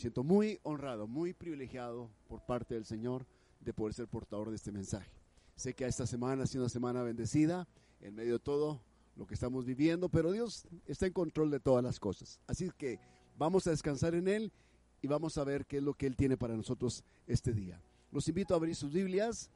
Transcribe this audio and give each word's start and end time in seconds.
Siento 0.00 0.24
muy 0.24 0.58
honrado, 0.62 1.06
muy 1.06 1.34
privilegiado 1.34 2.08
por 2.26 2.40
parte 2.40 2.72
del 2.72 2.86
Señor 2.86 3.26
de 3.60 3.74
poder 3.74 3.92
ser 3.92 4.08
portador 4.08 4.48
de 4.48 4.56
este 4.56 4.72
mensaje. 4.72 5.10
Sé 5.56 5.74
que 5.74 5.84
esta 5.84 6.06
semana 6.06 6.44
ha 6.44 6.46
sido 6.46 6.64
una 6.64 6.70
semana 6.70 7.02
bendecida 7.02 7.68
en 8.00 8.14
medio 8.14 8.32
de 8.32 8.38
todo 8.38 8.80
lo 9.14 9.26
que 9.26 9.34
estamos 9.34 9.66
viviendo, 9.66 10.08
pero 10.08 10.32
Dios 10.32 10.66
está 10.86 11.04
en 11.04 11.12
control 11.12 11.50
de 11.50 11.60
todas 11.60 11.84
las 11.84 12.00
cosas. 12.00 12.40
Así 12.46 12.70
que 12.78 12.98
vamos 13.36 13.66
a 13.66 13.72
descansar 13.72 14.14
en 14.14 14.26
Él 14.26 14.50
y 15.02 15.06
vamos 15.06 15.36
a 15.36 15.44
ver 15.44 15.66
qué 15.66 15.76
es 15.76 15.82
lo 15.82 15.92
que 15.92 16.06
Él 16.06 16.16
tiene 16.16 16.38
para 16.38 16.56
nosotros 16.56 17.04
este 17.26 17.52
día. 17.52 17.78
Los 18.10 18.26
invito 18.26 18.54
a 18.54 18.56
abrir 18.56 18.76
sus 18.76 18.94
Biblias 18.94 19.50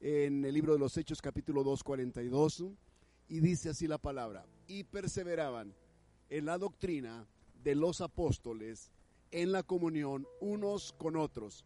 en 0.00 0.44
el 0.44 0.54
libro 0.54 0.72
de 0.72 0.80
los 0.80 0.96
Hechos 0.96 1.22
capítulo 1.22 1.62
2, 1.62 1.84
42 1.84 2.64
y 3.28 3.38
dice 3.38 3.68
así 3.68 3.86
la 3.86 3.98
palabra, 3.98 4.44
y 4.66 4.82
perseveraban 4.82 5.72
en 6.30 6.46
la 6.46 6.58
doctrina 6.58 7.28
de 7.62 7.76
los 7.76 8.00
apóstoles, 8.00 8.90
en 9.30 9.52
la 9.52 9.62
comunión 9.62 10.26
unos 10.40 10.92
con 10.92 11.16
otros, 11.16 11.64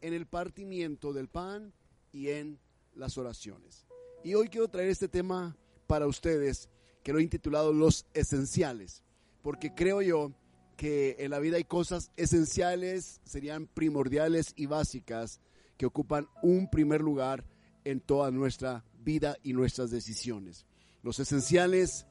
en 0.00 0.14
el 0.14 0.26
partimiento 0.26 1.12
del 1.12 1.28
pan 1.28 1.72
y 2.12 2.28
en 2.28 2.58
las 2.94 3.18
oraciones. 3.18 3.86
Y 4.24 4.34
hoy 4.34 4.48
quiero 4.48 4.68
traer 4.68 4.88
este 4.88 5.08
tema 5.08 5.56
para 5.86 6.06
ustedes 6.06 6.68
que 7.02 7.12
lo 7.12 7.18
he 7.18 7.22
intitulado 7.22 7.72
Los 7.72 8.06
Esenciales, 8.14 9.02
porque 9.42 9.74
creo 9.74 10.02
yo 10.02 10.32
que 10.76 11.16
en 11.18 11.30
la 11.30 11.38
vida 11.38 11.56
hay 11.56 11.64
cosas 11.64 12.10
esenciales, 12.16 13.20
serían 13.24 13.66
primordiales 13.66 14.52
y 14.56 14.66
básicas 14.66 15.40
que 15.76 15.86
ocupan 15.86 16.26
un 16.42 16.70
primer 16.70 17.00
lugar 17.00 17.44
en 17.84 18.00
toda 18.00 18.30
nuestra 18.30 18.84
vida 19.02 19.36
y 19.42 19.52
nuestras 19.52 19.90
decisiones. 19.90 20.66
Los 21.02 21.18
esenciales, 21.18 22.06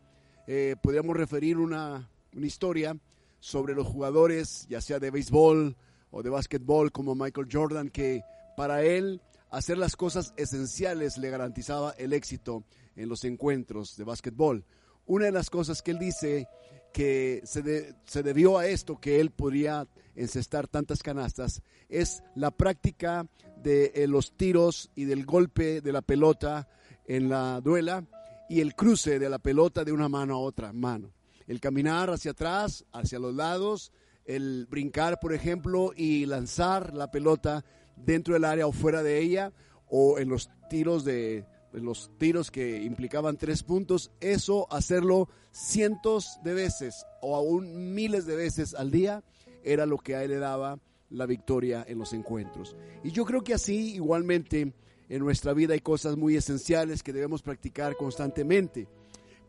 eh, 0.47 0.75
podríamos 0.81 1.15
referir 1.15 1.57
una, 1.57 2.09
una 2.35 2.45
historia 2.45 2.99
sobre 3.39 3.73
los 3.73 3.87
jugadores, 3.87 4.65
ya 4.69 4.81
sea 4.81 4.99
de 4.99 5.11
béisbol 5.11 5.75
o 6.11 6.23
de 6.23 6.29
básquetbol 6.29 6.91
como 6.91 7.15
Michael 7.15 7.47
Jordan, 7.51 7.89
que 7.89 8.23
para 8.57 8.83
él 8.83 9.21
hacer 9.49 9.77
las 9.77 9.95
cosas 9.95 10.33
esenciales 10.37 11.17
le 11.17 11.29
garantizaba 11.29 11.91
el 11.97 12.13
éxito 12.13 12.63
en 12.95 13.09
los 13.09 13.23
encuentros 13.23 13.95
de 13.95 14.03
básquetbol. 14.03 14.65
Una 15.05 15.25
de 15.25 15.31
las 15.31 15.49
cosas 15.49 15.81
que 15.81 15.91
él 15.91 15.99
dice 15.99 16.47
que 16.93 17.41
se, 17.43 17.95
se 18.05 18.23
debió 18.23 18.57
a 18.57 18.67
esto, 18.67 18.99
que 18.99 19.19
él 19.19 19.31
podría 19.31 19.87
encestar 20.15 20.67
tantas 20.67 21.01
canastas, 21.01 21.61
es 21.87 22.23
la 22.35 22.51
práctica 22.51 23.27
de 23.63 23.91
eh, 23.95 24.07
los 24.07 24.35
tiros 24.35 24.91
y 24.95 25.05
del 25.05 25.25
golpe 25.25 25.81
de 25.81 25.91
la 25.91 26.01
pelota 26.01 26.67
en 27.05 27.29
la 27.29 27.61
duela 27.61 28.05
y 28.49 28.61
el 28.61 28.75
cruce 28.75 29.19
de 29.19 29.29
la 29.29 29.39
pelota 29.39 29.83
de 29.83 29.91
una 29.91 30.09
mano 30.09 30.35
a 30.35 30.39
otra 30.39 30.73
mano. 30.73 31.11
El 31.49 31.59
caminar 31.59 32.11
hacia 32.11 32.31
atrás, 32.31 32.85
hacia 32.93 33.17
los 33.19 33.33
lados, 33.33 33.91
el 34.23 34.67
brincar, 34.69 35.19
por 35.19 35.33
ejemplo, 35.33 35.93
y 35.95 36.27
lanzar 36.27 36.93
la 36.93 37.09
pelota 37.09 37.65
dentro 37.97 38.35
del 38.35 38.45
área 38.45 38.67
o 38.67 38.71
fuera 38.71 39.01
de 39.01 39.19
ella, 39.19 39.51
o 39.87 40.19
en 40.19 40.29
los 40.29 40.51
tiros 40.69 41.03
de 41.03 41.45
los 41.71 42.11
tiros 42.19 42.51
que 42.51 42.83
implicaban 42.83 43.37
tres 43.37 43.63
puntos, 43.63 44.11
eso 44.19 44.71
hacerlo 44.71 45.27
cientos 45.51 46.39
de 46.43 46.53
veces 46.53 47.05
o 47.21 47.35
aún 47.35 47.93
miles 47.93 48.25
de 48.25 48.35
veces 48.35 48.75
al 48.75 48.91
día 48.91 49.23
era 49.63 49.85
lo 49.85 49.97
que 49.97 50.15
a 50.15 50.23
él 50.23 50.31
le 50.31 50.37
daba 50.37 50.79
la 51.09 51.25
victoria 51.25 51.83
en 51.87 51.97
los 51.97 52.13
encuentros. 52.13 52.75
Y 53.03 53.11
yo 53.11 53.25
creo 53.25 53.43
que 53.43 53.55
así 53.55 53.95
igualmente 53.95 54.73
en 55.09 55.19
nuestra 55.23 55.53
vida 55.53 55.73
hay 55.73 55.79
cosas 55.79 56.15
muy 56.15 56.35
esenciales 56.35 57.01
que 57.01 57.13
debemos 57.13 57.41
practicar 57.41 57.95
constantemente. 57.95 58.87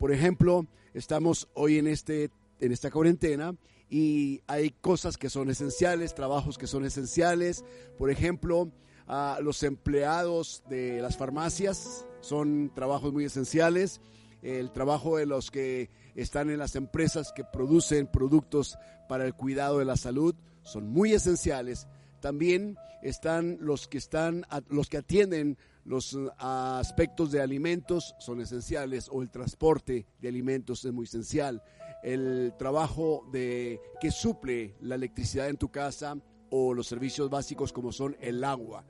Por 0.00 0.12
ejemplo, 0.12 0.66
estamos 0.94 1.47
hoy 1.53 1.77
en 1.77 1.87
este 1.87 2.31
en 2.59 2.72
esta 2.72 2.91
cuarentena 2.91 3.55
y 3.91 4.41
hay 4.47 4.71
cosas 4.71 5.19
que 5.19 5.28
son 5.28 5.50
esenciales, 5.50 6.15
trabajos 6.15 6.56
que 6.56 6.66
son 6.66 6.87
esenciales. 6.87 7.66
Por 7.99 8.10
ejemplo, 8.10 8.72
los 9.43 9.62
empleados 9.62 10.62
de 10.71 11.03
las 11.03 11.19
farmacias 11.19 12.06
son 12.22 12.72
trabajos 12.75 13.12
muy 13.12 13.27
esenciales. 13.27 14.00
El 14.41 14.72
trabajo 14.72 15.19
de 15.19 15.27
los 15.27 15.50
que 15.50 15.91
están 16.15 16.49
en 16.49 16.60
las 16.60 16.77
empresas 16.77 17.31
que 17.37 17.44
producen 17.44 18.06
productos 18.06 18.78
para 19.06 19.27
el 19.27 19.34
cuidado 19.34 19.81
de 19.81 19.84
la 19.84 19.99
salud 19.99 20.34
son 20.62 20.89
muy 20.89 21.12
esenciales. 21.12 21.89
También 22.22 22.78
están 23.03 23.59
los 23.60 23.87
que 23.87 23.99
están 23.99 24.47
los 24.71 24.89
que 24.89 24.97
atienden 24.97 25.59
los 25.91 26.17
aspectos 26.39 27.33
de 27.33 27.41
alimentos 27.41 28.15
son 28.21 28.41
esenciales 28.41 29.09
o 29.11 29.23
el 29.23 29.28
transporte 29.28 30.06
de 30.21 30.28
alimentos 30.28 30.84
es 30.84 30.93
muy 30.93 31.03
esencial 31.03 31.61
el 32.05 32.55
trabajo 32.56 33.28
de 33.33 33.81
que 34.01 34.12
suple 34.12 34.77
la 34.83 34.95
electricidad 34.95 35.49
en 35.49 35.56
tu 35.56 35.69
casa 35.69 36.17
o 36.49 36.75
los 36.75 36.87
servicios 36.87 37.28
básicos 37.28 37.73
como 37.73 37.91
son 37.91 38.17
el 38.21 38.45
agua 38.45 38.84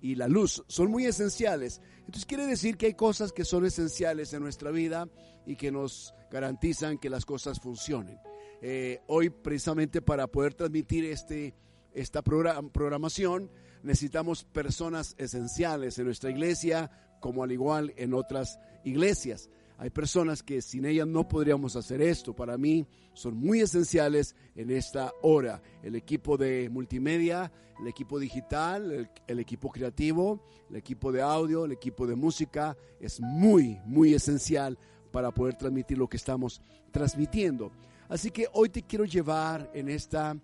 y 0.00 0.14
la 0.14 0.28
luz 0.28 0.64
son 0.66 0.90
muy 0.90 1.04
esenciales. 1.04 1.82
Entonces 1.98 2.24
quiere 2.24 2.46
decir 2.46 2.78
que 2.78 2.86
hay 2.86 2.94
cosas 2.94 3.32
que 3.32 3.44
son 3.44 3.66
esenciales 3.66 4.32
en 4.32 4.42
nuestra 4.42 4.70
vida 4.70 5.10
y 5.44 5.56
que 5.56 5.70
nos 5.70 6.14
garantizan 6.30 6.96
que 6.96 7.10
las 7.10 7.26
cosas 7.26 7.60
funcionen. 7.60 8.18
Eh, 8.62 9.02
hoy 9.08 9.28
precisamente 9.28 10.00
para 10.00 10.26
poder 10.26 10.54
transmitir 10.54 11.04
este, 11.04 11.54
esta 11.92 12.22
programación 12.22 13.50
necesitamos 13.82 14.44
personas 14.44 15.14
esenciales 15.18 15.98
en 15.98 16.06
nuestra 16.06 16.30
iglesia 16.30 16.90
como 17.20 17.42
al 17.42 17.52
igual 17.52 17.92
en 17.96 18.14
otras 18.14 18.58
iglesias. 18.84 19.50
Hay 19.78 19.90
personas 19.90 20.42
que 20.42 20.62
sin 20.62 20.86
ellas 20.86 21.06
no 21.06 21.28
podríamos 21.28 21.76
hacer 21.76 22.00
esto. 22.00 22.34
Para 22.34 22.56
mí 22.56 22.86
son 23.12 23.36
muy 23.36 23.60
esenciales 23.60 24.34
en 24.54 24.70
esta 24.70 25.12
hora. 25.22 25.62
El 25.82 25.96
equipo 25.96 26.38
de 26.38 26.70
multimedia, 26.70 27.52
el 27.80 27.88
equipo 27.88 28.18
digital, 28.18 29.10
el, 29.26 29.38
equipo 29.38 29.70
creativo, 29.70 30.40
el 30.70 30.76
equipo 30.76 31.12
de 31.12 31.20
audio, 31.20 31.66
el 31.66 31.72
equipo 31.72 32.06
de 32.06 32.14
música 32.14 32.76
es 33.00 33.20
muy, 33.20 33.78
muy 33.84 34.14
esencial 34.14 34.78
para 35.12 35.30
poder 35.30 35.56
transmitir 35.56 35.98
lo 35.98 36.08
que 36.08 36.16
estamos 36.16 36.62
transmitiendo. 36.90 37.70
Así 38.08 38.30
que 38.30 38.48
hoy 38.52 38.70
te 38.70 38.82
quiero 38.82 39.04
llevar 39.04 39.70
en 39.74 39.90
esta 39.90 40.36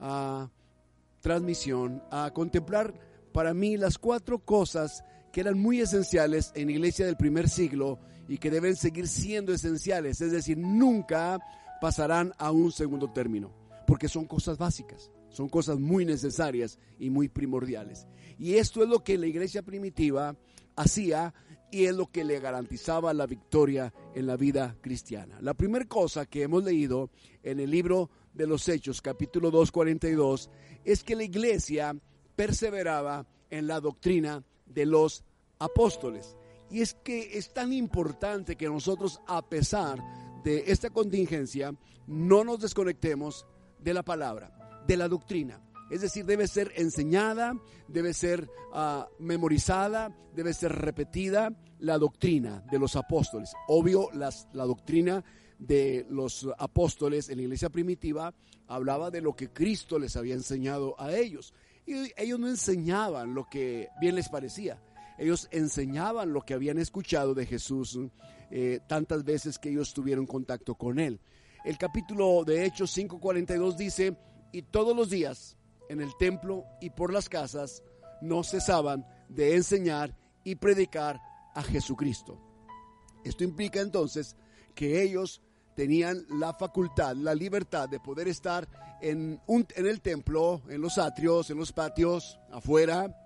ah, 0.00 0.48
transmisión 1.20 2.02
a 2.10 2.30
contemplar 2.32 2.94
para 3.32 3.54
mí 3.54 3.76
las 3.76 3.98
cuatro 3.98 4.38
cosas 4.38 5.04
que 5.32 5.40
eran 5.40 5.58
muy 5.58 5.80
esenciales 5.80 6.52
en 6.54 6.70
iglesia 6.70 7.06
del 7.06 7.16
primer 7.16 7.48
siglo 7.48 7.98
y 8.28 8.38
que 8.38 8.50
deben 8.50 8.76
seguir 8.76 9.08
siendo 9.08 9.52
esenciales, 9.52 10.20
es 10.20 10.32
decir, 10.32 10.58
nunca 10.58 11.38
pasarán 11.80 12.32
a 12.38 12.50
un 12.50 12.72
segundo 12.72 13.10
término, 13.10 13.52
porque 13.86 14.08
son 14.08 14.26
cosas 14.26 14.58
básicas, 14.58 15.10
son 15.30 15.48
cosas 15.48 15.78
muy 15.78 16.04
necesarias 16.04 16.78
y 16.98 17.10
muy 17.10 17.28
primordiales. 17.28 18.06
Y 18.38 18.54
esto 18.54 18.82
es 18.82 18.88
lo 18.88 19.02
que 19.02 19.18
la 19.18 19.26
iglesia 19.26 19.62
primitiva 19.62 20.36
hacía 20.76 21.34
y 21.70 21.84
es 21.84 21.94
lo 21.94 22.06
que 22.06 22.24
le 22.24 22.40
garantizaba 22.40 23.12
la 23.12 23.26
victoria 23.26 23.92
en 24.14 24.26
la 24.26 24.36
vida 24.36 24.76
cristiana. 24.80 25.38
La 25.40 25.54
primera 25.54 25.84
cosa 25.86 26.26
que 26.26 26.42
hemos 26.42 26.64
leído 26.64 27.10
en 27.42 27.60
el 27.60 27.70
libro 27.70 28.10
de 28.32 28.46
los 28.46 28.68
Hechos, 28.68 29.00
capítulo 29.02 29.50
2, 29.50 29.72
42, 29.72 30.50
es 30.84 31.02
que 31.02 31.16
la 31.16 31.24
iglesia 31.24 31.96
perseveraba 32.36 33.26
en 33.50 33.66
la 33.66 33.80
doctrina 33.80 34.44
de 34.66 34.86
los 34.86 35.24
apóstoles. 35.58 36.36
Y 36.70 36.82
es 36.82 36.94
que 36.94 37.38
es 37.38 37.52
tan 37.52 37.72
importante 37.72 38.56
que 38.56 38.68
nosotros, 38.68 39.20
a 39.26 39.42
pesar 39.48 39.98
de 40.44 40.64
esta 40.66 40.90
contingencia, 40.90 41.74
no 42.06 42.44
nos 42.44 42.60
desconectemos 42.60 43.46
de 43.80 43.94
la 43.94 44.02
palabra, 44.02 44.82
de 44.86 44.96
la 44.96 45.08
doctrina. 45.08 45.60
Es 45.90 46.02
decir, 46.02 46.26
debe 46.26 46.46
ser 46.46 46.72
enseñada, 46.76 47.58
debe 47.88 48.12
ser 48.12 48.50
ah, 48.72 49.08
memorizada, 49.18 50.14
debe 50.34 50.52
ser 50.52 50.72
repetida 50.72 51.50
la 51.78 51.96
doctrina 51.96 52.62
de 52.70 52.78
los 52.78 52.96
apóstoles. 52.96 53.52
Obvio, 53.68 54.10
las, 54.12 54.48
la 54.52 54.64
doctrina 54.64 55.24
de 55.58 56.06
los 56.08 56.48
apóstoles 56.58 57.28
en 57.28 57.36
la 57.38 57.42
iglesia 57.42 57.70
primitiva 57.70 58.34
hablaba 58.66 59.10
de 59.10 59.20
lo 59.20 59.34
que 59.34 59.50
Cristo 59.50 59.98
les 59.98 60.16
había 60.16 60.34
enseñado 60.34 60.94
a 61.00 61.14
ellos. 61.14 61.54
Y 61.86 62.12
ellos 62.16 62.38
no 62.38 62.48
enseñaban 62.48 63.34
lo 63.34 63.48
que 63.48 63.88
bien 64.00 64.14
les 64.14 64.28
parecía 64.28 64.80
ellos 65.18 65.48
enseñaban 65.50 66.32
lo 66.32 66.42
que 66.42 66.54
habían 66.54 66.78
escuchado 66.78 67.34
de 67.34 67.44
Jesús 67.44 67.98
eh, 68.50 68.80
tantas 68.86 69.24
veces 69.24 69.58
que 69.58 69.68
ellos 69.68 69.92
tuvieron 69.92 70.26
contacto 70.26 70.76
con 70.76 71.00
él. 71.00 71.20
El 71.64 71.76
capítulo 71.76 72.44
de 72.44 72.64
Hechos 72.64 72.96
5:42 72.96 73.76
dice, 73.76 74.16
y 74.52 74.62
todos 74.62 74.96
los 74.96 75.10
días 75.10 75.56
en 75.88 76.00
el 76.00 76.16
templo 76.16 76.64
y 76.80 76.90
por 76.90 77.12
las 77.12 77.28
casas, 77.28 77.82
no 78.20 78.44
cesaban 78.44 79.06
de 79.28 79.56
enseñar 79.56 80.16
y 80.44 80.54
predicar 80.54 81.20
a 81.54 81.62
Jesucristo. 81.62 82.40
Esto 83.24 83.44
implica 83.44 83.80
entonces 83.80 84.36
que 84.74 85.02
ellos 85.02 85.42
tenían 85.78 86.26
la 86.28 86.52
facultad, 86.54 87.14
la 87.14 87.36
libertad 87.36 87.88
de 87.88 88.00
poder 88.00 88.26
estar 88.26 88.68
en, 89.00 89.40
el 89.76 90.00
templo, 90.00 90.60
en 90.68 90.80
los 90.80 90.98
atrios, 90.98 91.50
en 91.50 91.56
los 91.56 91.72
patios, 91.72 92.36
afuera, 92.50 93.16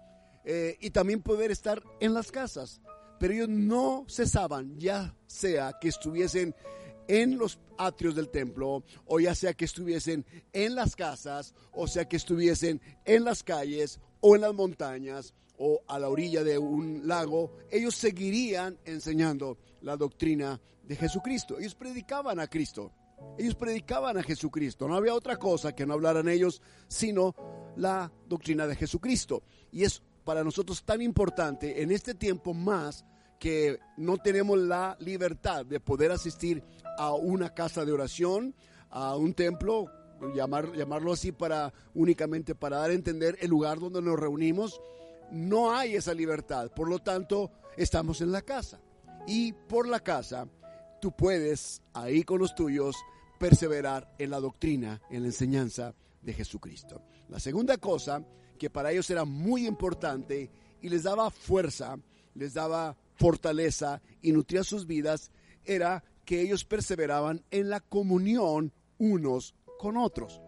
eh, 0.44 0.76
y 0.78 0.90
también 0.90 1.22
poder 1.22 1.50
estar 1.50 1.82
en 1.98 2.12
las 2.12 2.30
casas. 2.30 2.82
Pero 3.18 3.32
ellos 3.32 3.48
no 3.48 4.04
cesaban, 4.06 4.78
ya 4.78 5.16
sea 5.26 5.78
que 5.80 5.88
estuviesen 5.88 6.54
en 7.08 7.38
los 7.38 7.58
atrios 7.78 8.14
del 8.16 8.28
templo, 8.28 8.84
o 9.06 9.18
ya 9.18 9.34
sea 9.34 9.54
que 9.54 9.64
estuviesen 9.64 10.26
en 10.52 10.74
las 10.74 10.94
casas, 10.94 11.54
o 11.72 11.86
sea 11.86 12.06
que 12.06 12.16
estuviesen 12.16 12.82
en 13.06 13.24
las 13.24 13.42
calles 13.42 13.98
o 14.20 14.36
en 14.36 14.42
las 14.42 14.52
montañas 14.52 15.32
o 15.56 15.80
a 15.88 15.98
la 15.98 16.10
orilla 16.10 16.44
de 16.44 16.58
un 16.58 17.08
lago, 17.08 17.56
ellos 17.70 17.94
seguirían 17.94 18.78
enseñando 18.84 19.56
la 19.82 19.96
doctrina 19.96 20.60
de 20.82 20.96
Jesucristo. 20.96 21.58
Ellos 21.58 21.74
predicaban 21.74 22.40
a 22.40 22.46
Cristo. 22.46 22.92
Ellos 23.38 23.54
predicaban 23.54 24.18
a 24.18 24.22
Jesucristo. 24.22 24.88
No 24.88 24.96
había 24.96 25.14
otra 25.14 25.36
cosa 25.36 25.74
que 25.74 25.86
no 25.86 25.94
hablaran 25.94 26.28
ellos, 26.28 26.60
sino 26.88 27.34
la 27.76 28.12
doctrina 28.28 28.66
de 28.66 28.76
Jesucristo. 28.76 29.42
Y 29.70 29.84
es 29.84 30.02
para 30.24 30.44
nosotros 30.44 30.84
tan 30.84 31.02
importante 31.02 31.82
en 31.82 31.90
este 31.90 32.14
tiempo 32.14 32.54
más 32.54 33.04
que 33.38 33.80
no 33.96 34.18
tenemos 34.18 34.58
la 34.58 34.96
libertad 35.00 35.66
de 35.66 35.80
poder 35.80 36.12
asistir 36.12 36.62
a 36.96 37.12
una 37.12 37.52
casa 37.54 37.84
de 37.84 37.92
oración, 37.92 38.54
a 38.90 39.16
un 39.16 39.34
templo, 39.34 39.86
llamar, 40.34 40.72
llamarlo 40.74 41.12
así 41.12 41.32
para 41.32 41.72
únicamente 41.94 42.54
para 42.54 42.78
dar 42.78 42.90
a 42.90 42.94
entender 42.94 43.36
el 43.40 43.50
lugar 43.50 43.80
donde 43.80 44.00
nos 44.00 44.18
reunimos. 44.18 44.80
No 45.32 45.74
hay 45.74 45.96
esa 45.96 46.14
libertad, 46.14 46.70
por 46.70 46.88
lo 46.88 46.98
tanto, 47.00 47.50
estamos 47.76 48.20
en 48.20 48.30
la 48.30 48.42
casa. 48.42 48.80
Y 49.26 49.52
por 49.52 49.88
la 49.88 50.00
casa, 50.00 50.48
tú 51.00 51.12
puedes, 51.12 51.82
ahí 51.92 52.22
con 52.22 52.38
los 52.38 52.54
tuyos, 52.54 52.96
perseverar 53.38 54.14
en 54.18 54.30
la 54.30 54.40
doctrina, 54.40 55.00
en 55.10 55.22
la 55.22 55.28
enseñanza 55.28 55.94
de 56.20 56.32
Jesucristo. 56.32 57.02
La 57.28 57.40
segunda 57.40 57.76
cosa 57.78 58.24
que 58.58 58.70
para 58.70 58.92
ellos 58.92 59.10
era 59.10 59.24
muy 59.24 59.66
importante 59.66 60.50
y 60.80 60.88
les 60.88 61.02
daba 61.04 61.30
fuerza, 61.30 61.98
les 62.34 62.54
daba 62.54 62.96
fortaleza 63.14 64.00
y 64.20 64.32
nutría 64.32 64.64
sus 64.64 64.86
vidas 64.86 65.30
era 65.64 66.02
que 66.24 66.40
ellos 66.40 66.64
perseveraban 66.64 67.44
en 67.50 67.68
la 67.68 67.80
comunión 67.80 68.72
unos 68.98 69.54
con 69.78 69.96
otros. 69.96 70.40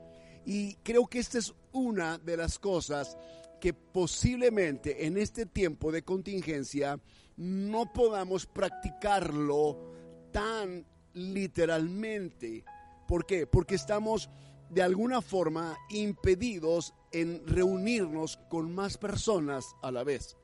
Y 0.47 0.75
creo 0.77 1.07
que 1.07 1.19
esta 1.19 1.39
es 1.39 1.55
una 1.73 2.19
de 2.19 2.37
las 2.37 2.59
cosas 2.59 3.17
que 3.61 3.73
posiblemente 3.73 5.07
en 5.07 5.17
este 5.17 5.47
tiempo 5.47 5.91
de 5.91 6.03
contingencia 6.03 7.01
no 7.37 7.93
podamos 7.93 8.47
practicarlo 8.47 9.93
tan 10.33 10.87
literalmente. 11.13 12.65
¿Por 13.07 13.27
qué? 13.27 13.47
Porque 13.47 13.75
estamos 13.75 14.31
de 14.71 14.83
alguna 14.83 15.23
forma 15.23 15.77
impedidos 15.91 16.95
en 17.13 17.47
reunirnos 17.47 18.39
con 18.49 18.75
más 18.75 18.99
personas 18.99 19.77
a 19.83 19.91
la 19.91 20.05
vez. 20.05 20.37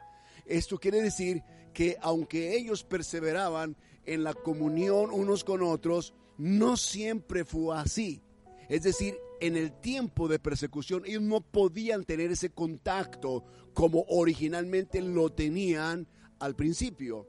Esto 0.46 0.78
quiere 0.78 1.02
decir 1.02 1.42
que 1.72 1.96
aunque 2.00 2.56
ellos 2.56 2.84
perseveraban 2.84 3.76
en 4.04 4.25
la 4.25 4.34
comunión 4.34 5.10
unos 5.10 5.44
con 5.44 5.62
otros, 5.62 6.14
no 6.38 6.76
siempre 6.76 7.44
fue 7.44 7.76
así. 7.76 8.22
Es 8.69 8.82
decir, 8.82 9.16
en 9.40 9.56
el 9.56 9.72
tiempo 9.72 10.28
de 10.28 10.38
persecución 10.38 11.02
ellos 11.06 11.22
no 11.22 11.40
podían 11.40 12.04
tener 12.04 12.31
ese 12.31 12.50
contacto 12.50 13.44
como 13.75 14.04
originalmente 14.08 15.00
lo 15.00 15.31
tenían 15.31 16.06
al 16.40 16.56
principio, 16.56 17.26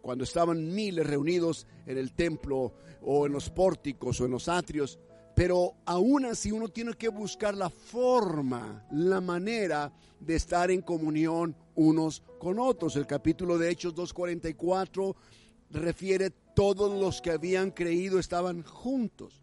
cuando 0.00 0.24
estaban 0.24 0.74
miles 0.74 1.06
reunidos 1.06 1.66
en 1.86 1.98
el 1.98 2.12
templo 2.12 2.72
o 3.02 3.26
en 3.26 3.32
los 3.32 3.50
pórticos 3.50 4.20
o 4.20 4.24
en 4.24 4.32
los 4.32 4.48
atrios. 4.48 4.98
Pero 5.34 5.74
aún 5.86 6.26
así 6.26 6.52
uno 6.52 6.68
tiene 6.68 6.94
que 6.94 7.08
buscar 7.08 7.54
la 7.56 7.70
forma, 7.70 8.86
la 8.90 9.20
manera 9.20 9.92
de 10.20 10.34
estar 10.34 10.70
en 10.70 10.82
comunión 10.82 11.56
unos 11.74 12.22
con 12.38 12.58
otros. 12.58 12.96
El 12.96 13.06
capítulo 13.06 13.56
de 13.56 13.70
Hechos 13.70 13.94
2.44 13.94 15.14
refiere 15.70 16.30
todos 16.54 17.00
los 17.00 17.22
que 17.22 17.30
habían 17.30 17.70
creído 17.70 18.18
estaban 18.18 18.62
juntos. 18.62 19.42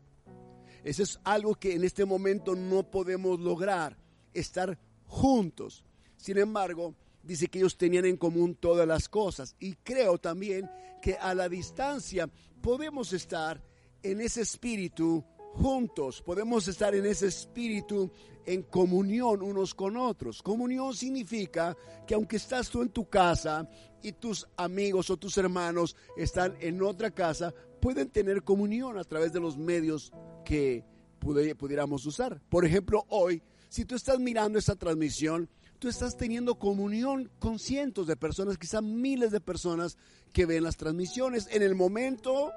Eso 0.84 1.04
es 1.04 1.20
algo 1.24 1.56
que 1.56 1.74
en 1.74 1.84
este 1.84 2.06
momento 2.06 2.56
no 2.56 2.84
podemos 2.84 3.40
lograr, 3.40 3.98
estar 4.34 4.78
juntos. 5.06 5.84
Sin 6.18 6.38
embargo, 6.38 6.94
dice 7.30 7.48
que 7.48 7.60
ellos 7.60 7.78
tenían 7.78 8.06
en 8.06 8.18
común 8.18 8.56
todas 8.56 8.88
las 8.88 9.08
cosas. 9.08 9.56
Y 9.60 9.76
creo 9.76 10.18
también 10.18 10.68
que 11.00 11.14
a 11.14 11.36
la 11.36 11.48
distancia 11.48 12.28
podemos 12.60 13.14
estar 13.14 13.64
en 14.02 14.20
ese 14.20 14.42
espíritu 14.42 15.24
juntos, 15.54 16.24
podemos 16.24 16.68
estar 16.68 16.96
en 16.96 17.06
ese 17.06 17.28
espíritu 17.28 18.12
en 18.48 18.64
comunión 18.64 19.44
unos 19.44 19.76
con 19.76 19.96
otros. 19.96 20.42
Comunión 20.42 20.96
significa 20.96 21.78
que 22.08 22.16
aunque 22.16 22.38
estás 22.38 22.68
tú 22.68 22.82
en 22.82 22.90
tu 22.90 23.08
casa 23.08 23.70
y 24.02 24.14
tus 24.14 24.48
amigos 24.58 25.12
o 25.12 25.18
tus 25.18 25.38
hermanos 25.38 25.96
están 26.18 26.56
en 26.60 26.82
otra 26.82 27.12
casa, 27.12 27.54
pueden 27.80 28.10
tener 28.10 28.42
comunión 28.42 28.98
a 28.98 29.04
través 29.04 29.34
de 29.34 29.40
los 29.40 29.56
medios 29.56 30.12
que 30.44 30.84
pudiéramos 31.20 32.08
usar. 32.08 32.42
Por 32.50 32.66
ejemplo, 32.66 33.06
hoy, 33.10 33.44
si 33.68 33.86
tú 33.86 33.94
estás 33.94 34.20
mirando 34.20 34.58
esta 34.58 34.76
transmisión, 34.76 35.48
tú 35.80 35.88
estás 35.88 36.18
teniendo 36.18 36.60
comunión 36.60 37.32
con 37.40 37.58
cientos 37.58 38.06
de 38.06 38.18
personas, 38.18 38.58
quizá 38.58 38.82
miles 38.82 39.32
de 39.32 39.40
personas 39.40 39.98
que 40.34 40.46
ven 40.46 40.64
las 40.64 40.76
transmisiones 40.78 41.48
en 41.52 41.64
el 41.64 41.74
momento 41.74 42.52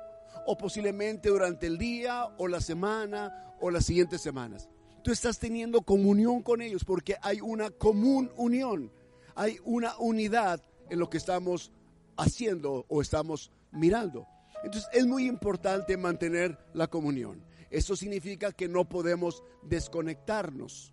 o 0.47 0.59
posiblemente 0.59 1.29
durante 1.29 1.69
el 1.69 1.79
día 1.79 2.27
o 2.37 2.49
la 2.49 2.61
semana 2.61 3.55
o 3.61 3.71
las 3.71 3.87
siguientes 3.87 4.21
semanas. 4.21 4.69
Tú 5.05 5.13
estás 5.13 5.39
teniendo 5.39 5.83
comunión 5.83 6.43
con 6.43 6.61
ellos 6.63 6.85
porque 6.85 7.17
hay 7.23 7.41
una 7.41 7.71
común 7.71 8.31
unión, 8.37 8.93
hay 9.37 9.59
una 9.65 9.97
unidad 9.99 10.61
en 10.91 10.99
lo 10.99 11.09
que 11.09 11.19
estamos 11.19 11.71
haciendo 12.17 12.85
o 12.89 13.01
estamos 13.01 13.53
mirando. 13.71 14.27
Entonces 14.65 14.91
es 14.93 15.07
muy 15.07 15.27
importante 15.27 15.97
mantener 15.97 16.59
la 16.75 16.89
comunión. 16.89 17.45
Eso 17.71 17.97
significa 17.97 18.53
que 18.53 18.69
no 18.69 18.89
podemos 18.89 19.43
desconectarnos, 19.63 20.93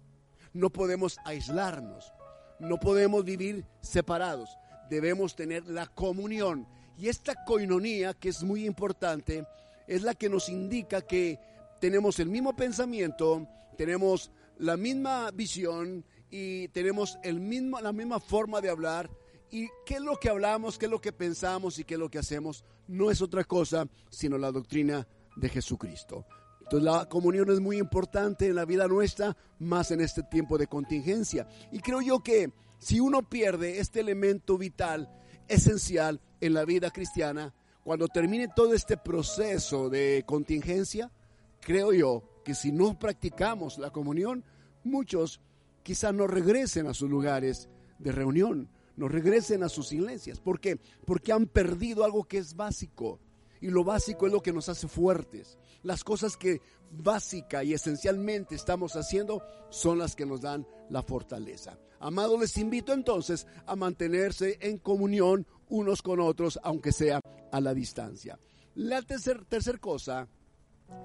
no 0.53 0.69
podemos 0.69 1.17
aislarnos, 1.25 2.13
no 2.59 2.79
podemos 2.79 3.23
vivir 3.23 3.65
separados. 3.81 4.57
Debemos 4.89 5.35
tener 5.35 5.65
la 5.67 5.87
comunión 5.87 6.67
y 6.97 7.07
esta 7.07 7.45
coinonía, 7.45 8.13
que 8.13 8.29
es 8.29 8.43
muy 8.43 8.65
importante, 8.65 9.45
es 9.87 10.03
la 10.03 10.13
que 10.13 10.29
nos 10.29 10.49
indica 10.49 11.01
que 11.01 11.39
tenemos 11.79 12.19
el 12.19 12.27
mismo 12.27 12.55
pensamiento, 12.55 13.47
tenemos 13.77 14.31
la 14.57 14.75
misma 14.75 15.31
visión 15.31 16.03
y 16.29 16.67
tenemos 16.69 17.17
el 17.23 17.39
mismo, 17.39 17.79
la 17.79 17.93
misma 17.93 18.19
forma 18.19 18.59
de 18.59 18.69
hablar. 18.69 19.09
¿Y 19.49 19.69
qué 19.85 19.95
es 19.95 20.01
lo 20.01 20.17
que 20.17 20.29
hablamos, 20.29 20.77
qué 20.77 20.85
es 20.85 20.91
lo 20.91 20.99
que 20.99 21.13
pensamos 21.13 21.79
y 21.79 21.85
qué 21.85 21.93
es 21.93 21.99
lo 21.99 22.09
que 22.09 22.19
hacemos? 22.19 22.65
No 22.87 23.09
es 23.09 23.21
otra 23.21 23.45
cosa 23.45 23.87
sino 24.09 24.37
la 24.37 24.51
doctrina 24.51 25.07
de 25.37 25.49
Jesucristo. 25.49 26.25
Entonces 26.69 26.85
la 26.85 27.09
comunión 27.09 27.49
es 27.49 27.59
muy 27.59 27.79
importante 27.79 28.45
en 28.45 28.53
la 28.53 28.63
vida 28.63 28.87
nuestra, 28.87 29.35
más 29.57 29.89
en 29.89 30.01
este 30.01 30.21
tiempo 30.21 30.55
de 30.59 30.67
contingencia. 30.67 31.47
Y 31.71 31.79
creo 31.79 31.99
yo 31.99 32.19
que 32.21 32.53
si 32.77 32.99
uno 32.99 33.27
pierde 33.27 33.79
este 33.79 34.01
elemento 34.01 34.55
vital, 34.55 35.09
esencial 35.47 36.21
en 36.39 36.53
la 36.53 36.63
vida 36.63 36.91
cristiana. 36.91 37.55
Cuando 37.83 38.07
termine 38.07 38.49
todo 38.55 38.75
este 38.75 38.97
proceso 38.97 39.89
de 39.89 40.23
contingencia, 40.27 41.11
creo 41.59 41.91
yo 41.91 42.23
que 42.45 42.53
si 42.53 42.71
no 42.71 42.99
practicamos 42.99 43.79
la 43.79 43.89
comunión, 43.89 44.45
muchos 44.83 45.41
quizás 45.81 46.13
no 46.13 46.27
regresen 46.27 46.85
a 46.85 46.93
sus 46.93 47.09
lugares 47.09 47.67
de 47.97 48.11
reunión, 48.11 48.69
no 48.95 49.07
regresen 49.07 49.63
a 49.63 49.69
sus 49.69 49.91
iglesias. 49.91 50.39
¿Por 50.39 50.59
qué? 50.59 50.79
Porque 51.03 51.33
han 51.33 51.47
perdido 51.47 52.03
algo 52.03 52.25
que 52.25 52.37
es 52.37 52.55
básico. 52.55 53.19
Y 53.61 53.69
lo 53.69 53.83
básico 53.83 54.25
es 54.25 54.33
lo 54.33 54.41
que 54.41 54.53
nos 54.53 54.69
hace 54.69 54.87
fuertes. 54.87 55.57
Las 55.83 56.03
cosas 56.03 56.37
que 56.37 56.61
básica 56.91 57.63
y 57.63 57.73
esencialmente 57.73 58.55
estamos 58.55 58.95
haciendo 58.95 59.43
son 59.69 59.97
las 59.97 60.15
que 60.15 60.25
nos 60.25 60.41
dan 60.41 60.65
la 60.89 61.03
fortaleza. 61.03 61.77
Amado, 61.99 62.39
les 62.39 62.57
invito 62.57 62.93
entonces 62.93 63.45
a 63.65 63.75
mantenerse 63.75 64.57
en 64.61 64.77
comunión 64.77 65.45
unos 65.67 66.01
con 66.01 66.19
otros, 66.19 66.59
aunque 66.63 66.91
sea 66.91 67.19
a 67.51 67.61
la 67.61 67.73
distancia. 67.73 68.39
La 68.75 69.01
tercera 69.01 69.43
tercer 69.47 69.79
cosa 69.79 70.27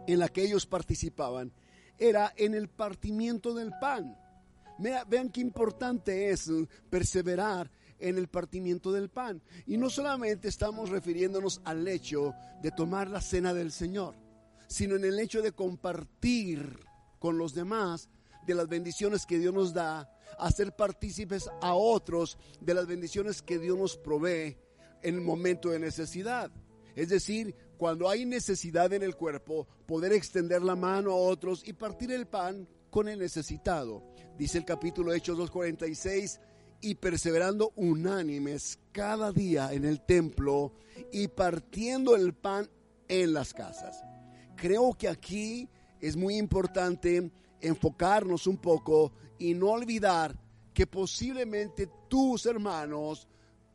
en 0.06 0.18
la 0.18 0.28
que 0.28 0.42
ellos 0.42 0.66
participaban 0.66 1.52
era 1.98 2.32
en 2.36 2.54
el 2.54 2.68
partimiento 2.68 3.54
del 3.54 3.72
pan. 3.80 4.16
Vean 4.78 5.30
qué 5.30 5.40
importante 5.40 6.30
es 6.30 6.50
perseverar 6.90 7.70
en 8.04 8.18
el 8.18 8.28
partimiento 8.28 8.92
del 8.92 9.08
pan. 9.08 9.42
Y 9.66 9.78
no 9.78 9.88
solamente 9.88 10.48
estamos 10.48 10.90
refiriéndonos 10.90 11.62
al 11.64 11.88
hecho 11.88 12.34
de 12.62 12.70
tomar 12.70 13.08
la 13.08 13.22
cena 13.22 13.54
del 13.54 13.72
Señor, 13.72 14.14
sino 14.68 14.96
en 14.96 15.04
el 15.04 15.18
hecho 15.18 15.40
de 15.40 15.52
compartir 15.52 16.78
con 17.18 17.38
los 17.38 17.54
demás 17.54 18.10
de 18.46 18.54
las 18.54 18.68
bendiciones 18.68 19.24
que 19.24 19.38
Dios 19.38 19.54
nos 19.54 19.72
da, 19.72 20.10
a 20.38 20.50
ser 20.50 20.76
partícipes 20.76 21.48
a 21.62 21.74
otros 21.74 22.36
de 22.60 22.74
las 22.74 22.86
bendiciones 22.86 23.40
que 23.40 23.58
Dios 23.58 23.78
nos 23.78 23.96
provee 23.96 24.58
en 25.02 25.14
el 25.14 25.20
momento 25.22 25.70
de 25.70 25.78
necesidad. 25.78 26.50
Es 26.94 27.08
decir, 27.08 27.54
cuando 27.78 28.08
hay 28.08 28.26
necesidad 28.26 28.92
en 28.92 29.02
el 29.02 29.16
cuerpo, 29.16 29.66
poder 29.86 30.12
extender 30.12 30.62
la 30.62 30.76
mano 30.76 31.12
a 31.12 31.16
otros 31.16 31.66
y 31.66 31.72
partir 31.72 32.12
el 32.12 32.26
pan 32.26 32.68
con 32.90 33.08
el 33.08 33.18
necesitado. 33.18 34.02
Dice 34.36 34.58
el 34.58 34.64
capítulo 34.64 35.12
Hechos 35.12 35.38
2.46, 35.38 36.40
y 36.84 36.96
perseverando 36.96 37.72
unánimes 37.76 38.78
cada 38.92 39.32
día 39.32 39.72
en 39.72 39.86
el 39.86 40.04
templo 40.04 40.74
y 41.10 41.28
partiendo 41.28 42.14
el 42.14 42.34
pan 42.34 42.68
en 43.08 43.32
las 43.32 43.54
casas. 43.54 44.04
Creo 44.54 44.92
que 44.92 45.08
aquí 45.08 45.66
es 45.98 46.14
muy 46.14 46.36
importante 46.36 47.30
enfocarnos 47.62 48.46
un 48.46 48.58
poco 48.58 49.12
y 49.38 49.54
no 49.54 49.70
olvidar 49.70 50.38
que 50.74 50.86
posiblemente 50.86 51.88
tus 52.06 52.44
hermanos, 52.44 53.28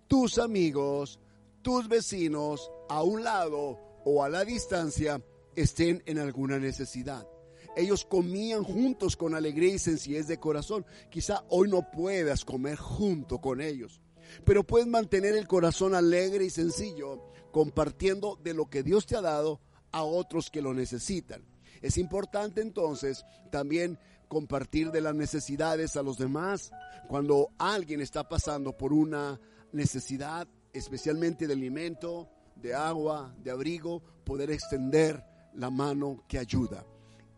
tus 0.08 0.38
amigos, 0.38 1.20
tus 1.64 1.88
vecinos 1.88 2.70
a 2.90 3.02
un 3.02 3.24
lado 3.24 3.80
o 4.06 4.24
a 4.24 4.30
la 4.30 4.46
distancia 4.46 5.20
estén 5.56 6.04
en 6.06 6.20
alguna 6.20 6.60
necesidad. 6.60 7.28
Ellos 7.76 8.06
comían 8.06 8.64
juntos 8.64 9.16
con 9.16 9.36
alegría 9.36 9.76
y 9.76 9.80
sencillez 9.80 10.28
de 10.28 10.40
corazón. 10.40 10.86
Quizá 11.10 11.44
hoy 11.50 11.70
no 11.70 11.90
puedas 11.92 12.44
comer 12.46 12.78
junto 12.78 13.40
con 13.40 13.62
ellos, 13.62 14.02
pero 14.46 14.64
puedes 14.64 14.88
mantener 14.88 15.36
el 15.36 15.48
corazón 15.48 15.96
alegre 15.96 16.46
y 16.46 16.50
sencillo 16.50 17.24
compartiendo 17.52 18.38
de 18.44 18.54
lo 18.54 18.70
que 18.70 18.84
Dios 18.84 19.06
te 19.06 19.16
ha 19.16 19.22
dado 19.22 19.62
a 19.92 20.04
otros 20.04 20.50
que 20.50 20.62
lo 20.62 20.74
necesitan. 20.74 21.44
Es 21.82 21.98
importante 21.98 22.62
entonces 22.62 23.26
también 23.52 23.98
compartir 24.28 24.92
de 24.92 25.02
las 25.02 25.16
necesidades 25.16 25.96
a 25.96 26.04
los 26.04 26.18
demás. 26.18 26.72
Cuando 27.08 27.50
alguien 27.58 28.02
está 28.02 28.28
pasando 28.28 28.78
por 28.78 28.94
una 28.94 29.40
necesidad, 29.72 30.48
especialmente 30.74 31.48
de 31.48 31.54
alimento, 31.54 32.30
de 32.56 32.74
agua, 32.76 33.34
de 33.40 33.52
abrigo, 33.52 34.04
poder 34.24 34.52
extender 34.52 35.24
la 35.54 35.70
mano 35.70 36.24
que 36.28 36.38
ayuda. 36.38 36.86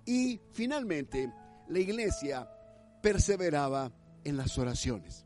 Y 0.06 0.42
finalmente, 0.52 1.32
la 1.68 1.80
iglesia 1.80 2.50
perseveraba 3.02 3.92
en 4.24 4.38
las 4.38 4.58
oraciones. 4.58 5.26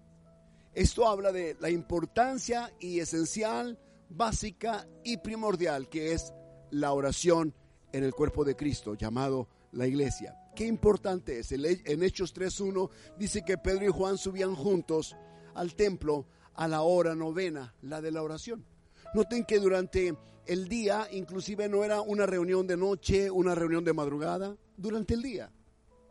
Esto 0.73 1.07
habla 1.07 1.31
de 1.31 1.55
la 1.59 1.69
importancia 1.69 2.73
y 2.79 2.99
esencial, 2.99 3.79
básica 4.09 4.87
y 5.03 5.17
primordial 5.17 5.89
que 5.89 6.13
es 6.13 6.33
la 6.71 6.91
oración 6.91 7.53
en 7.91 8.03
el 8.03 8.13
cuerpo 8.13 8.43
de 8.43 8.55
Cristo, 8.55 8.95
llamado 8.95 9.47
la 9.71 9.87
iglesia. 9.87 10.37
Qué 10.55 10.65
importante 10.65 11.39
es. 11.39 11.51
En 11.51 12.03
Hechos 12.03 12.35
3.1 12.35 12.89
dice 13.17 13.43
que 13.43 13.57
Pedro 13.57 13.85
y 13.85 13.89
Juan 13.89 14.17
subían 14.17 14.55
juntos 14.55 15.15
al 15.53 15.75
templo 15.75 16.27
a 16.55 16.67
la 16.67 16.81
hora 16.81 17.15
novena, 17.15 17.73
la 17.81 18.01
de 18.01 18.11
la 18.11 18.23
oración. 18.23 18.65
Noten 19.13 19.45
que 19.45 19.59
durante 19.59 20.15
el 20.45 20.67
día, 20.67 21.07
inclusive 21.11 21.69
no 21.69 21.83
era 21.83 22.01
una 22.01 22.25
reunión 22.25 22.67
de 22.67 22.77
noche, 22.77 23.31
una 23.31 23.55
reunión 23.55 23.83
de 23.83 23.93
madrugada, 23.93 24.57
durante 24.77 25.13
el 25.13 25.21
día, 25.21 25.51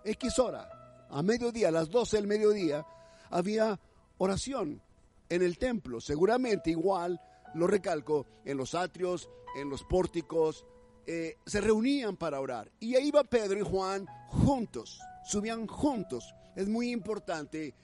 X 0.04 0.38
hora, 0.38 1.06
a 1.10 1.22
mediodía, 1.22 1.68
a 1.68 1.72
las 1.72 1.90
12 1.90 2.16
del 2.16 2.26
mediodía, 2.26 2.86
había 3.30 3.78
oración 4.18 4.82
en 5.28 5.42
el 5.42 5.58
templo. 5.58 6.00
Seguramente 6.00 6.70
igual, 6.70 7.20
lo 7.54 7.66
recalco, 7.66 8.26
en 8.44 8.56
los 8.56 8.74
atrios, 8.74 9.28
en 9.56 9.70
los 9.70 9.84
pórticos, 9.84 10.64
eh, 11.06 11.36
se 11.46 11.60
reunían 11.60 12.16
para 12.16 12.40
orar. 12.40 12.70
Y 12.80 12.94
ahí 12.94 13.08
iba 13.08 13.24
Pedro 13.24 13.58
y 13.58 13.62
Juan 13.62 14.06
juntos, 14.28 15.00
subían 15.24 15.66
juntos. 15.66 16.34
Es 16.56 16.68
muy 16.68 16.90
importante 16.90 17.74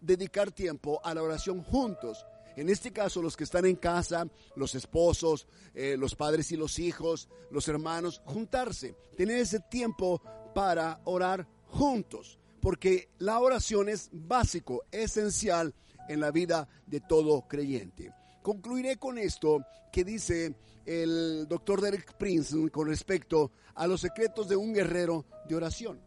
dedicar 0.00 0.50
tiempo 0.50 1.00
a 1.04 1.14
la 1.14 1.22
oración 1.22 1.62
juntos. 1.62 2.26
En 2.60 2.68
este 2.68 2.92
caso, 2.92 3.22
los 3.22 3.38
que 3.38 3.44
están 3.44 3.64
en 3.64 3.76
casa, 3.76 4.28
los 4.54 4.74
esposos, 4.74 5.48
eh, 5.72 5.96
los 5.98 6.14
padres 6.14 6.52
y 6.52 6.58
los 6.58 6.78
hijos, 6.78 7.30
los 7.50 7.66
hermanos, 7.68 8.20
juntarse, 8.26 8.94
tener 9.16 9.38
ese 9.38 9.60
tiempo 9.60 10.20
para 10.54 11.00
orar 11.04 11.48
juntos, 11.68 12.38
porque 12.60 13.08
la 13.16 13.38
oración 13.38 13.88
es 13.88 14.10
básico, 14.12 14.84
esencial 14.92 15.74
en 16.06 16.20
la 16.20 16.30
vida 16.32 16.68
de 16.86 17.00
todo 17.00 17.48
creyente. 17.48 18.12
Concluiré 18.42 18.98
con 18.98 19.16
esto 19.16 19.64
que 19.90 20.04
dice 20.04 20.54
el 20.84 21.48
doctor 21.48 21.80
Derek 21.80 22.14
Prince 22.18 22.68
con 22.70 22.88
respecto 22.88 23.52
a 23.74 23.86
los 23.86 24.02
secretos 24.02 24.48
de 24.48 24.56
un 24.56 24.74
guerrero 24.74 25.24
de 25.48 25.54
oración. 25.56 25.98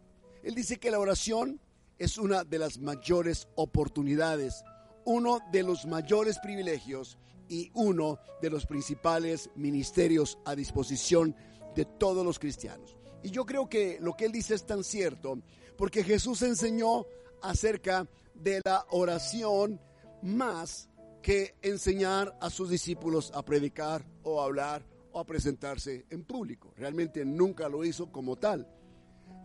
Él 0.43 0.53
dice 0.53 0.77
que 0.77 0.91
la 0.91 0.99
oración 0.99 1.59
es 1.97 2.19
una 2.19 2.43
de 2.43 2.59
las 2.59 2.77
mayores 2.77 3.47
oportunidades, 3.55 4.63
uno 5.05 5.39
de 5.51 5.63
los 5.63 5.85
mayores 5.85 6.39
privilegios 6.39 7.17
y 7.47 7.71
uno 7.73 8.19
de 8.41 8.49
los 8.49 8.65
principales 8.65 9.49
ministerios 9.55 10.37
a 10.45 10.55
disposición 10.55 11.35
de 11.75 11.85
todos 11.85 12.25
los 12.25 12.39
cristianos. 12.39 12.97
Y 13.23 13.31
yo 13.31 13.45
creo 13.45 13.69
que 13.69 13.97
lo 14.01 14.15
que 14.15 14.25
él 14.25 14.31
dice 14.31 14.55
es 14.55 14.65
tan 14.65 14.83
cierto, 14.83 15.39
porque 15.77 16.03
Jesús 16.03 16.41
enseñó 16.41 17.05
acerca 17.41 18.07
de 18.33 18.61
la 18.63 18.85
oración 18.89 19.79
más 20.21 20.89
que 21.21 21.55
enseñar 21.61 22.37
a 22.41 22.49
sus 22.49 22.69
discípulos 22.69 23.31
a 23.33 23.43
predicar 23.43 24.05
o 24.23 24.41
a 24.41 24.45
hablar 24.45 24.85
o 25.11 25.19
a 25.19 25.25
presentarse 25.25 26.05
en 26.09 26.23
público. 26.23 26.73
Realmente 26.75 27.23
nunca 27.23 27.69
lo 27.69 27.85
hizo 27.85 28.11
como 28.11 28.35
tal, 28.35 28.67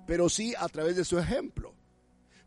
pero 0.06 0.28
sí 0.28 0.54
a 0.58 0.68
través 0.68 0.96
de 0.96 1.04
su 1.04 1.18
ejemplo. 1.18 1.67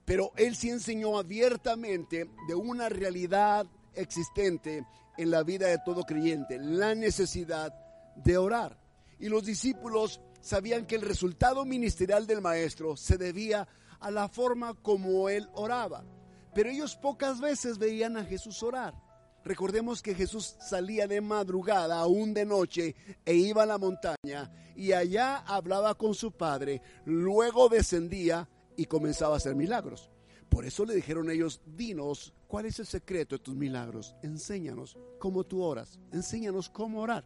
Pero 0.06 0.32
él 0.36 0.56
sí 0.56 0.70
enseñó 0.70 1.18
abiertamente 1.18 2.30
de 2.48 2.56
una 2.56 2.90
realidad 2.90 3.66
existente 3.94 4.86
en 5.18 5.32
la 5.32 5.44
vida 5.44 5.68
de 5.68 5.80
todo 5.86 6.04
creyente, 6.04 6.58
la 6.60 6.96
necesidad 6.96 7.74
de 8.16 8.38
orar. 8.38 8.78
Y 9.20 9.30
los 9.30 9.46
discípulos 9.46 10.22
sabían 10.42 10.86
que 10.86 10.96
el 10.96 11.02
resultado 11.02 11.66
ministerial 11.66 12.26
del 12.26 12.42
maestro 12.42 12.98
se 12.98 13.18
debía 13.18 13.68
a 14.00 14.10
la 14.10 14.28
forma 14.28 14.74
como 14.74 15.30
él 15.30 15.48
oraba. 15.54 16.04
Pero 16.54 16.70
ellos 16.70 16.96
pocas 16.96 17.40
veces 17.40 17.78
veían 17.78 18.18
a 18.18 18.26
Jesús 18.26 18.62
orar. 18.64 18.94
Recordemos 19.44 20.02
que 20.02 20.14
Jesús 20.14 20.56
salía 20.60 21.08
de 21.08 21.22
madrugada, 21.22 22.00
aún 22.00 22.34
de 22.34 22.46
noche, 22.46 22.96
e 23.26 23.36
iba 23.36 23.64
a 23.64 23.68
la 23.68 23.78
montaña 23.78 24.52
y 24.76 24.94
allá 24.94 25.38
hablaba 25.38 25.96
con 25.96 26.14
su 26.14 26.32
padre, 26.32 26.82
luego 27.06 27.70
descendía 27.70 28.48
y 28.76 28.86
comenzaba 28.86 29.36
a 29.36 29.38
hacer 29.38 29.56
milagros. 29.56 30.10
Por 30.50 30.66
eso 30.66 30.86
le 30.86 30.96
dijeron 30.96 31.30
ellos, 31.32 31.62
dinos, 31.66 32.34
¿cuál 32.48 32.66
es 32.66 32.80
el 32.80 32.86
secreto 32.86 33.38
de 33.38 33.44
tus 33.44 33.56
milagros? 33.56 34.16
Enséñanos 34.22 34.98
cómo 35.18 35.46
tú 35.46 35.64
oras, 35.64 35.98
enséñanos 36.12 36.70
cómo 36.70 37.02
orar. 37.02 37.24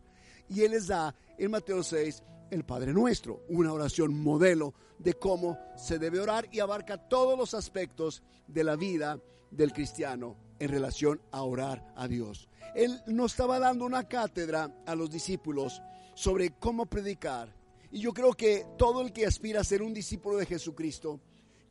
Y 0.47 0.61
Él 0.61 0.71
les 0.71 0.87
da 0.87 1.15
en 1.37 1.49
Mateo 1.49 1.81
6 1.81 2.21
el 2.51 2.63
Padre 2.63 2.93
Nuestro, 2.93 3.43
una 3.49 3.73
oración 3.73 4.13
modelo 4.21 4.75
de 4.99 5.15
cómo 5.15 5.57
se 5.75 5.97
debe 5.97 6.19
orar 6.19 6.47
y 6.51 6.59
abarca 6.59 6.97
todos 6.97 7.37
los 7.37 7.53
aspectos 7.53 8.21
de 8.47 8.63
la 8.63 8.75
vida 8.75 9.19
del 9.49 9.73
cristiano 9.73 10.37
en 10.59 10.69
relación 10.69 11.21
a 11.31 11.43
orar 11.43 11.93
a 11.95 12.07
Dios. 12.07 12.47
Él 12.75 13.01
nos 13.07 13.31
estaba 13.31 13.59
dando 13.59 13.85
una 13.85 14.07
cátedra 14.07 14.83
a 14.85 14.95
los 14.95 15.09
discípulos 15.09 15.81
sobre 16.13 16.51
cómo 16.51 16.85
predicar. 16.85 17.53
Y 17.91 18.01
yo 18.01 18.13
creo 18.13 18.33
que 18.33 18.65
todo 18.77 19.01
el 19.01 19.13
que 19.13 19.25
aspira 19.25 19.61
a 19.61 19.63
ser 19.63 19.81
un 19.81 19.93
discípulo 19.93 20.37
de 20.37 20.45
Jesucristo, 20.45 21.21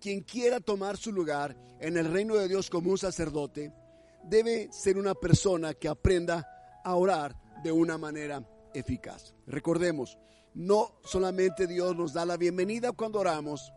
quien 0.05 0.21
quiera 0.21 0.61
tomar 0.61 0.99
su 0.99 1.13
lugar 1.13 1.57
en 1.81 1.97
el 1.97 2.13
reino 2.13 2.35
de 2.35 2.47
Dios 2.47 2.69
como 2.69 2.91
un 2.91 2.99
sacerdote, 2.99 3.73
debe 4.23 4.71
ser 4.71 4.99
una 4.99 5.15
persona 5.15 5.73
que 5.73 5.89
aprenda 5.89 6.47
a 6.85 6.95
orar 6.95 7.35
de 7.63 7.73
una 7.73 7.97
manera 7.97 8.47
eficaz. 8.75 9.35
Recordemos, 9.47 10.19
no 10.53 11.01
solamente 11.05 11.67
Dios 11.67 11.97
nos 11.97 12.13
da 12.13 12.27
la 12.27 12.37
bienvenida 12.37 12.93
cuando 12.93 13.19
oramos, 13.19 13.73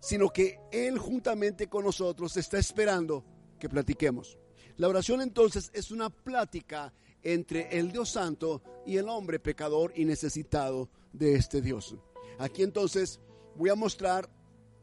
sino 0.00 0.28
que 0.30 0.58
Él 0.72 0.98
juntamente 0.98 1.68
con 1.68 1.84
nosotros 1.84 2.36
está 2.36 2.58
esperando 2.58 3.24
que 3.60 3.68
platiquemos. 3.68 4.36
La 4.76 4.88
oración 4.88 5.20
entonces 5.20 5.70
es 5.72 5.92
una 5.92 6.10
plática 6.10 6.92
entre 7.22 7.78
el 7.78 7.92
Dios 7.92 8.10
Santo 8.10 8.60
y 8.84 8.96
el 8.96 9.08
hombre 9.08 9.38
pecador 9.38 9.92
y 9.94 10.04
necesitado 10.04 10.90
de 11.12 11.36
este 11.36 11.60
Dios. 11.60 11.94
Aquí 12.40 12.64
entonces 12.64 13.20
voy 13.54 13.70
a 13.70 13.76
mostrar 13.76 14.28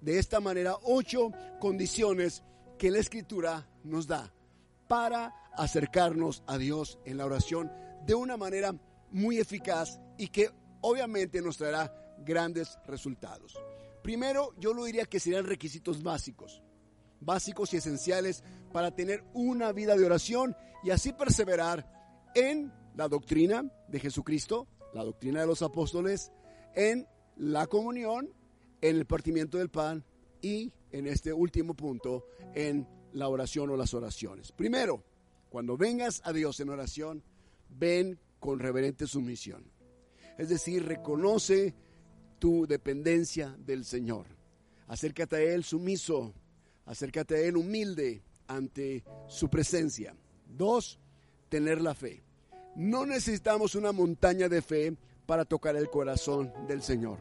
de 0.01 0.19
esta 0.19 0.39
manera 0.39 0.75
ocho 0.83 1.31
condiciones 1.59 2.43
que 2.77 2.91
la 2.91 2.99
Escritura 2.99 3.67
nos 3.83 4.07
da 4.07 4.33
para 4.87 5.33
acercarnos 5.55 6.43
a 6.47 6.57
Dios 6.57 6.99
en 7.05 7.17
la 7.17 7.25
oración 7.25 7.71
de 8.05 8.15
una 8.15 8.35
manera 8.37 8.73
muy 9.11 9.37
eficaz 9.37 9.99
y 10.17 10.27
que 10.27 10.49
obviamente 10.81 11.41
nos 11.41 11.57
traerá 11.57 11.93
grandes 12.25 12.77
resultados. 12.85 13.57
Primero, 14.03 14.53
yo 14.57 14.73
lo 14.73 14.85
diría 14.85 15.05
que 15.05 15.19
serían 15.19 15.45
requisitos 15.45 16.01
básicos, 16.01 16.61
básicos 17.19 17.73
y 17.73 17.77
esenciales 17.77 18.43
para 18.73 18.91
tener 18.91 19.23
una 19.33 19.71
vida 19.71 19.95
de 19.95 20.05
oración 20.05 20.55
y 20.83 20.89
así 20.89 21.13
perseverar 21.13 21.85
en 22.33 22.73
la 22.95 23.07
doctrina 23.07 23.63
de 23.87 23.99
Jesucristo, 23.99 24.67
la 24.93 25.03
doctrina 25.03 25.41
de 25.41 25.47
los 25.47 25.61
apóstoles, 25.61 26.31
en 26.75 27.07
la 27.35 27.67
comunión, 27.67 28.33
en 28.81 28.95
el 28.97 29.05
partimiento 29.05 29.57
del 29.57 29.69
pan 29.69 30.03
y 30.41 30.71
en 30.91 31.07
este 31.07 31.31
último 31.31 31.73
punto 31.75 32.25
en 32.53 32.87
la 33.13 33.27
oración 33.27 33.69
o 33.69 33.77
las 33.77 33.93
oraciones. 33.93 34.51
Primero, 34.51 35.03
cuando 35.49 35.77
vengas 35.77 36.21
a 36.25 36.33
Dios 36.33 36.59
en 36.59 36.69
oración, 36.69 37.23
ven 37.69 38.19
con 38.39 38.59
reverente 38.59 39.07
sumisión. 39.07 39.63
Es 40.37 40.49
decir, 40.49 40.85
reconoce 40.85 41.75
tu 42.39 42.65
dependencia 42.65 43.55
del 43.59 43.85
Señor. 43.85 44.25
Acércate 44.87 45.35
a 45.35 45.41
Él 45.41 45.63
sumiso, 45.63 46.33
acércate 46.85 47.35
a 47.35 47.39
Él 47.41 47.57
humilde 47.57 48.23
ante 48.47 49.03
su 49.27 49.49
presencia. 49.49 50.15
Dos, 50.47 50.99
tener 51.49 51.81
la 51.81 51.93
fe. 51.93 52.23
No 52.75 53.05
necesitamos 53.05 53.75
una 53.75 53.91
montaña 53.91 54.49
de 54.49 54.61
fe 54.61 54.97
para 55.25 55.45
tocar 55.45 55.75
el 55.75 55.89
corazón 55.89 56.51
del 56.67 56.81
Señor. 56.81 57.19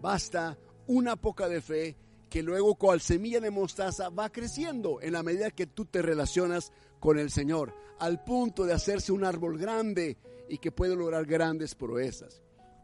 Basta 0.00 0.58
una 0.86 1.16
poca 1.16 1.48
de 1.48 1.60
fe 1.60 1.96
que 2.28 2.42
luego 2.42 2.74
cual 2.74 3.00
semilla 3.00 3.40
de 3.40 3.50
mostaza 3.50 4.08
va 4.08 4.30
creciendo 4.30 5.00
en 5.00 5.12
la 5.12 5.22
medida 5.22 5.50
que 5.50 5.66
tú 5.66 5.84
te 5.84 6.02
relacionas 6.02 6.72
con 7.00 7.18
el 7.18 7.30
Señor, 7.30 7.74
al 7.98 8.24
punto 8.24 8.64
de 8.64 8.72
hacerse 8.72 9.12
un 9.12 9.24
árbol 9.24 9.58
grande 9.58 10.18
y 10.48 10.58
que 10.58 10.72
puede 10.72 10.96
lograr 10.96 11.24
grandes 11.24 11.74
proezas. 11.74 12.42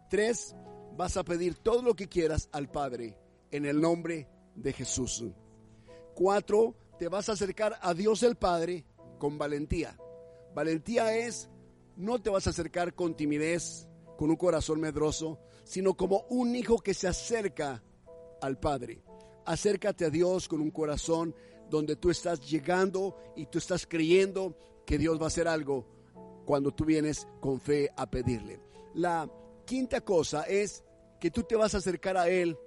Tres, 0.08 0.54
vas 0.96 1.16
a 1.16 1.24
pedir 1.24 1.56
todo 1.56 1.82
lo 1.82 1.94
que 1.94 2.08
quieras 2.08 2.48
al 2.52 2.70
Padre 2.70 3.18
en 3.50 3.64
el 3.66 3.80
nombre 3.80 4.28
de 4.54 4.72
Jesús. 4.72 5.24
Cuatro, 6.14 6.76
te 6.98 7.08
vas 7.08 7.28
a 7.28 7.32
acercar 7.32 7.78
a 7.80 7.94
Dios 7.94 8.22
el 8.22 8.36
Padre 8.36 8.84
con 9.18 9.38
valentía. 9.38 9.96
Valentía 10.54 11.16
es, 11.16 11.48
no 11.96 12.20
te 12.20 12.30
vas 12.30 12.46
a 12.46 12.50
acercar 12.50 12.94
con 12.94 13.16
timidez, 13.16 13.88
con 14.16 14.30
un 14.30 14.36
corazón 14.36 14.80
medroso, 14.80 15.40
sino 15.64 15.94
como 15.94 16.26
un 16.28 16.54
hijo 16.54 16.78
que 16.78 16.94
se 16.94 17.08
acerca 17.08 17.82
al 18.42 18.58
Padre. 18.58 19.02
Acércate 19.46 20.04
a 20.04 20.10
Dios 20.10 20.46
con 20.48 20.60
un 20.60 20.70
corazón 20.70 21.34
donde 21.70 21.96
tú 21.96 22.10
estás 22.10 22.40
llegando 22.40 23.16
y 23.34 23.46
tú 23.46 23.58
estás 23.58 23.86
creyendo 23.86 24.56
que 24.84 24.98
Dios 24.98 25.18
va 25.18 25.24
a 25.24 25.28
hacer 25.28 25.48
algo 25.48 25.86
cuando 26.44 26.72
tú 26.72 26.84
vienes 26.84 27.26
con 27.40 27.60
fe 27.60 27.90
a 27.96 28.10
pedirle. 28.10 28.60
La 28.94 29.30
quinta 29.64 30.02
cosa 30.02 30.42
es 30.42 30.84
que 31.18 31.30
tú 31.30 31.44
te 31.44 31.56
vas 31.56 31.74
a 31.74 31.78
acercar 31.78 32.16
a 32.16 32.28
Él 32.28 32.58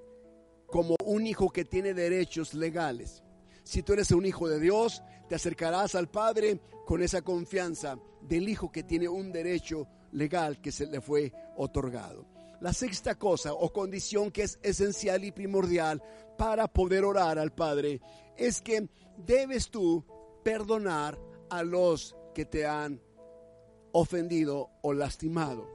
como 0.66 0.96
un 1.06 1.28
hijo 1.28 1.50
que 1.50 1.66
tiene 1.66 1.94
derechos 1.94 2.54
legales. 2.54 3.22
Si 3.64 3.84
tú 3.84 3.94
eres 3.94 4.12
un 4.12 4.26
hijo 4.26 4.48
de 4.48 4.60
Dios, 4.60 5.04
te 5.28 5.36
acercarás 5.36 5.96
al 5.96 6.10
Padre 6.10 6.60
con 6.86 7.02
esa 7.02 7.22
confianza 7.22 8.00
del 8.22 8.48
hijo 8.50 8.72
que 8.72 8.84
tiene 8.84 9.08
un 9.08 9.32
derecho 9.32 9.88
legal 10.12 10.62
que 10.62 10.72
se 10.72 10.88
le 10.88 11.02
fue 11.02 11.34
otorgado. 11.58 12.35
La 12.62 12.74
sexta 12.74 13.16
cosa 13.16 13.54
o 13.54 13.72
condición 13.72 14.32
que 14.32 14.44
es 14.44 14.60
esencial 14.64 15.24
y 15.24 15.32
primordial 15.32 16.02
para 16.38 16.68
poder 16.68 17.04
orar 17.04 17.38
al 17.38 17.54
Padre 17.54 18.02
es 18.38 18.62
que 18.62 18.90
debes 19.18 19.70
tú 19.70 20.06
perdonar 20.44 21.20
a 21.50 21.64
los 21.64 22.16
que 22.34 22.46
te 22.46 22.66
han 22.66 23.02
ofendido 23.92 24.70
o 24.82 24.94
lastimado. 24.94 25.70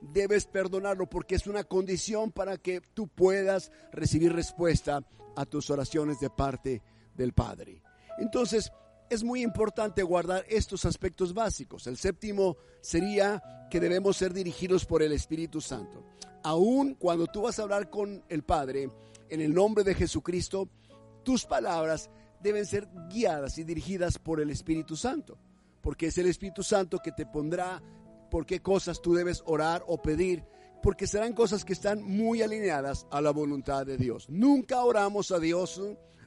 Debes 0.00 0.46
perdonarlo 0.46 1.08
porque 1.08 1.36
es 1.36 1.46
una 1.46 1.64
condición 1.64 2.32
para 2.32 2.58
que 2.58 2.80
tú 2.80 3.08
puedas 3.08 3.70
recibir 3.92 4.32
respuesta 4.32 5.06
a 5.36 5.46
tus 5.46 5.70
oraciones 5.70 6.20
de 6.20 6.28
parte 6.28 6.82
del 7.14 7.32
Padre. 7.32 7.82
Entonces, 8.18 8.72
es 9.12 9.22
muy 9.22 9.42
importante 9.42 10.02
guardar 10.02 10.46
estos 10.48 10.86
aspectos 10.86 11.34
básicos. 11.34 11.86
El 11.86 11.98
séptimo 11.98 12.56
sería 12.80 13.42
que 13.70 13.78
debemos 13.78 14.16
ser 14.16 14.32
dirigidos 14.32 14.86
por 14.86 15.02
el 15.02 15.12
Espíritu 15.12 15.60
Santo. 15.60 16.02
Aún 16.42 16.94
cuando 16.94 17.26
tú 17.26 17.42
vas 17.42 17.58
a 17.58 17.64
hablar 17.64 17.90
con 17.90 18.24
el 18.30 18.42
Padre 18.42 18.88
en 19.28 19.40
el 19.42 19.52
nombre 19.52 19.84
de 19.84 19.94
Jesucristo, 19.94 20.66
tus 21.24 21.44
palabras 21.44 22.08
deben 22.40 22.64
ser 22.64 22.88
guiadas 23.10 23.58
y 23.58 23.64
dirigidas 23.64 24.18
por 24.18 24.40
el 24.40 24.48
Espíritu 24.48 24.96
Santo, 24.96 25.36
porque 25.82 26.06
es 26.06 26.16
el 26.16 26.26
Espíritu 26.26 26.62
Santo 26.62 26.98
que 26.98 27.12
te 27.12 27.26
pondrá 27.26 27.82
por 28.30 28.46
qué 28.46 28.60
cosas 28.60 29.02
tú 29.02 29.12
debes 29.12 29.42
orar 29.44 29.84
o 29.88 30.00
pedir, 30.00 30.42
porque 30.82 31.06
serán 31.06 31.34
cosas 31.34 31.66
que 31.66 31.74
están 31.74 32.02
muy 32.02 32.40
alineadas 32.40 33.06
a 33.10 33.20
la 33.20 33.30
voluntad 33.30 33.84
de 33.84 33.98
Dios. 33.98 34.26
Nunca 34.30 34.82
oramos 34.82 35.32
a 35.32 35.38
Dios 35.38 35.82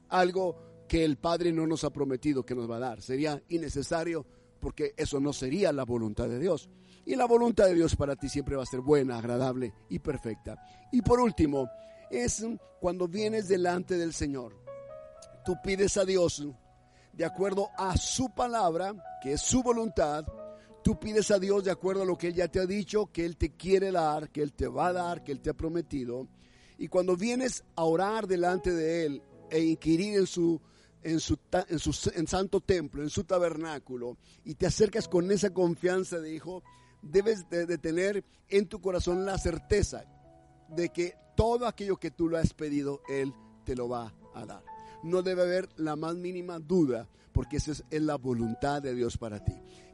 algo 0.08 0.75
que 0.88 1.04
el 1.04 1.18
Padre 1.18 1.52
no 1.52 1.66
nos 1.68 1.84
ha 1.84 1.90
prometido 1.90 2.46
que 2.46 2.56
nos 2.56 2.70
va 2.70 2.78
a 2.78 2.80
dar. 2.80 3.02
Sería 3.02 3.42
innecesario 3.50 4.26
porque 4.60 4.94
eso 4.98 5.20
no 5.20 5.34
sería 5.34 5.72
la 5.72 5.84
voluntad 5.84 6.28
de 6.28 6.40
Dios. 6.40 6.70
Y 7.06 7.16
la 7.16 7.26
voluntad 7.26 7.66
de 7.66 7.76
Dios 7.76 7.96
para 7.96 8.16
ti 8.16 8.30
siempre 8.30 8.56
va 8.56 8.64
a 8.64 8.68
ser 8.68 8.82
buena, 8.82 9.18
agradable 9.18 9.74
y 9.90 10.00
perfecta. 10.00 10.58
Y 10.92 11.02
por 11.02 11.20
último, 11.20 11.70
es 12.10 12.46
cuando 12.80 13.08
vienes 13.08 13.48
delante 13.48 13.96
del 13.98 14.14
Señor. 14.14 14.56
Tú 15.46 15.56
pides 15.64 15.98
a 15.98 16.06
Dios 16.06 16.44
de 17.14 17.26
acuerdo 17.26 17.70
a 17.78 17.96
su 17.96 18.34
palabra, 18.34 18.94
que 19.22 19.34
es 19.34 19.42
su 19.42 19.62
voluntad. 19.62 20.26
Tú 20.84 21.00
pides 21.00 21.32
a 21.32 21.40
Dios 21.40 21.64
de 21.64 21.72
acuerdo 21.72 22.02
a 22.02 22.06
lo 22.06 22.18
que 22.18 22.28
Él 22.28 22.34
ya 22.34 22.48
te 22.48 22.60
ha 22.60 22.66
dicho, 22.66 23.12
que 23.12 23.26
Él 23.26 23.38
te 23.38 23.52
quiere 23.52 23.92
dar, 23.92 24.30
que 24.30 24.42
Él 24.42 24.54
te 24.54 24.68
va 24.68 24.88
a 24.88 24.94
dar, 24.94 25.24
que 25.24 25.32
Él 25.32 25.42
te 25.42 25.52
ha 25.52 25.54
prometido. 25.54 26.28
Y 26.78 26.88
cuando 26.88 27.16
vienes 27.16 27.64
a 27.76 27.84
orar 27.84 28.28
delante 28.28 28.72
de 28.72 29.06
Él 29.06 29.24
e 29.50 29.60
inquirir 29.62 30.18
en 30.18 30.28
su 30.28 30.60
en 31.06 31.20
su, 31.20 31.38
en 31.70 31.78
su 31.78 31.94
santo 31.94 32.62
templo, 32.62 33.04
en 33.04 33.12
su 33.12 33.26
tabernáculo, 33.26 34.18
y 34.44 34.56
te 34.56 34.66
acercas 34.66 35.08
con 35.08 35.30
esa 35.30 35.52
confianza 35.52 36.20
de 36.20 36.34
hijo, 36.34 36.64
debes 37.04 37.48
de, 37.48 37.78
tener 37.78 38.26
en 38.50 38.68
tu 38.68 38.82
corazón 38.82 39.24
la 39.24 39.38
certeza 39.38 40.04
de 40.68 40.90
que 40.90 41.14
todo 41.36 41.68
aquello 41.68 41.98
que 41.98 42.10
tú 42.10 42.28
le 42.28 42.40
has 42.40 42.56
pedido, 42.56 43.02
Él 43.08 43.36
te 43.66 43.76
lo 43.76 43.88
va 43.88 44.16
a 44.34 44.46
dar. 44.48 44.64
No 45.04 45.22
debe 45.22 45.44
haber 45.44 45.70
la 45.78 45.96
más 45.96 46.16
mínima 46.16 46.58
duda, 46.58 47.08
porque 47.34 47.58
esa 47.58 47.74
es, 47.74 47.84
la 47.92 48.16
voluntad 48.16 48.82
de 48.82 48.96
Dios 48.96 49.16
para 49.16 49.46
ti. 49.46 49.54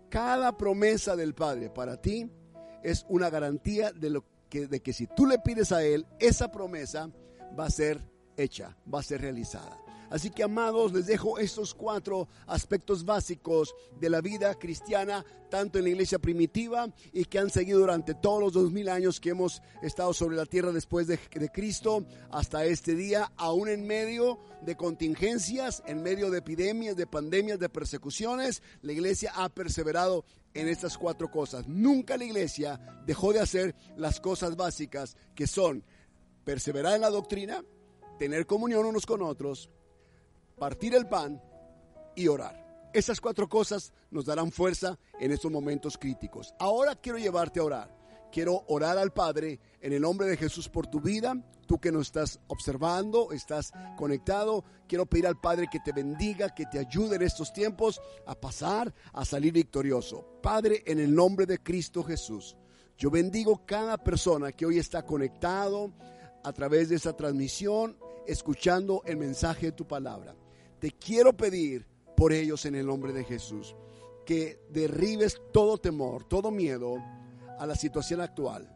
Cada 0.10 0.58
promesa 0.58 1.18
del 1.18 1.34
Padre 1.34 1.70
para 1.70 2.00
ti 2.00 2.32
es 2.84 3.06
una 3.10 3.30
garantía 3.30 3.92
de, 3.92 4.12
lo 4.12 4.24
que, 4.50 4.68
de 4.68 4.80
que 4.80 4.94
si 4.94 5.08
tú 5.08 5.26
le 5.26 5.40
pides 5.40 5.74
a 5.74 5.84
Él, 5.84 6.06
esa 6.20 6.50
promesa 6.54 7.12
va 7.60 7.66
a 7.66 7.70
ser 7.70 8.00
hecha, 8.38 8.78
va 8.92 9.02
a 9.02 9.04
ser 9.04 9.20
realizada. 9.20 9.78
Así 10.12 10.30
que 10.30 10.44
amados, 10.44 10.92
les 10.92 11.06
dejo 11.06 11.40
estos 11.40 11.74
cuatro 11.74 12.28
aspectos 12.46 13.06
básicos 13.06 13.74
de 13.98 14.10
la 14.10 14.20
vida 14.20 14.54
cristiana, 14.56 15.26
tanto 15.50 15.78
en 15.80 15.86
la 15.86 15.92
iglesia 15.92 16.20
primitiva 16.20 16.94
y 17.14 17.24
que 17.24 17.40
han 17.40 17.50
seguido 17.50 17.80
durante 17.80 18.14
todos 18.14 18.42
los 18.42 18.52
dos 18.52 18.72
mil 18.74 18.90
años 18.90 19.22
que 19.22 19.30
hemos 19.30 19.62
estado 19.82 20.14
sobre 20.14 20.36
la 20.36 20.46
tierra 20.46 20.74
después 20.74 21.08
de, 21.08 21.18
Cristo 21.54 22.06
hasta 22.30 22.66
este 22.66 22.94
día, 22.94 23.32
aún 23.38 23.70
en 23.70 23.88
medio 23.88 24.38
de 24.62 24.76
contingencias, 24.76 25.82
en 25.86 26.04
medio 26.04 26.30
de 26.30 26.40
epidemias, 26.40 26.98
de 26.98 27.08
pandemias, 27.08 27.58
de 27.58 27.70
persecuciones, 27.70 28.62
la 28.82 28.92
iglesia 28.92 29.32
ha 29.34 29.48
perseverado 29.48 30.26
en 30.54 30.68
estas 30.68 30.98
cuatro 30.98 31.32
cosas. 31.32 31.70
Nunca 31.70 32.18
la 32.18 32.26
iglesia 32.26 33.02
dejó 33.06 33.32
de 33.32 33.40
hacer 33.40 33.76
las 33.96 34.20
cosas 34.20 34.58
básicas 34.58 35.16
que 35.36 35.48
son 35.48 35.86
perseverar 36.44 36.96
en 36.96 37.02
la 37.02 37.10
doctrina, 37.10 37.64
tener 38.20 38.46
comunión 38.46 38.86
unos 38.86 39.06
con 39.06 39.22
otros, 39.22 39.70
partir 40.62 40.94
el 40.94 41.08
pan 41.08 41.42
y 42.16 42.28
orar. 42.28 42.92
Esas 42.94 43.20
cuatro 43.20 43.50
cosas 43.50 43.92
nos 44.12 44.26
darán 44.26 44.52
fuerza 44.52 45.00
en 45.20 45.32
estos 45.32 45.52
momentos 45.52 45.98
críticos. 45.98 46.54
Ahora 46.60 46.94
quiero 46.94 47.18
llevarte 47.18 47.60
a 47.60 47.64
orar. 47.64 47.98
Quiero 48.32 48.64
orar 48.68 49.00
al 49.00 49.12
Padre 49.12 49.60
en 49.82 49.92
el 49.92 50.04
nombre 50.04 50.28
de 50.28 50.38
Jesús 50.38 50.70
por 50.70 50.86
tu 50.86 51.02
vida. 51.02 51.34
Tú 51.66 51.80
que 51.80 51.92
nos 51.92 52.06
estás 52.06 52.40
observando, 52.46 53.32
estás 53.32 53.72
conectado. 53.98 54.64
Quiero 54.88 55.08
pedir 55.08 55.26
al 55.26 55.42
Padre 55.42 55.66
que 55.68 55.80
te 55.80 55.94
bendiga, 55.94 56.54
que 56.54 56.68
te 56.68 56.78
ayude 56.78 57.16
en 57.16 57.24
estos 57.24 57.52
tiempos 57.52 58.00
a 58.28 58.36
pasar, 58.36 58.94
a 59.14 59.26
salir 59.26 59.54
victorioso. 59.54 60.28
Padre, 60.44 60.84
en 60.86 61.00
el 61.00 61.16
nombre 61.16 61.48
de 61.48 61.58
Cristo 61.58 62.04
Jesús, 62.04 62.56
yo 63.00 63.10
bendigo 63.10 63.66
cada 63.66 63.98
persona 63.98 64.52
que 64.52 64.68
hoy 64.68 64.78
está 64.78 65.04
conectado 65.08 65.92
a 66.44 66.54
través 66.54 66.90
de 66.90 66.98
esta 66.98 67.18
transmisión, 67.18 67.98
escuchando 68.28 69.02
el 69.08 69.18
mensaje 69.18 69.66
de 69.66 69.72
tu 69.72 69.88
palabra 69.88 70.36
te 70.82 70.92
quiero 70.94 71.38
pedir 71.38 71.86
por 72.18 72.34
ellos 72.34 72.66
en 72.66 72.74
el 72.74 72.88
nombre 72.88 73.14
de 73.14 73.24
Jesús, 73.24 73.76
que 74.26 74.60
derribes 74.72 75.40
todo 75.54 75.78
temor, 75.78 76.24
todo 76.24 76.50
miedo 76.50 76.96
a 77.60 77.68
la 77.68 77.76
situación 77.76 78.20
actual, 78.20 78.68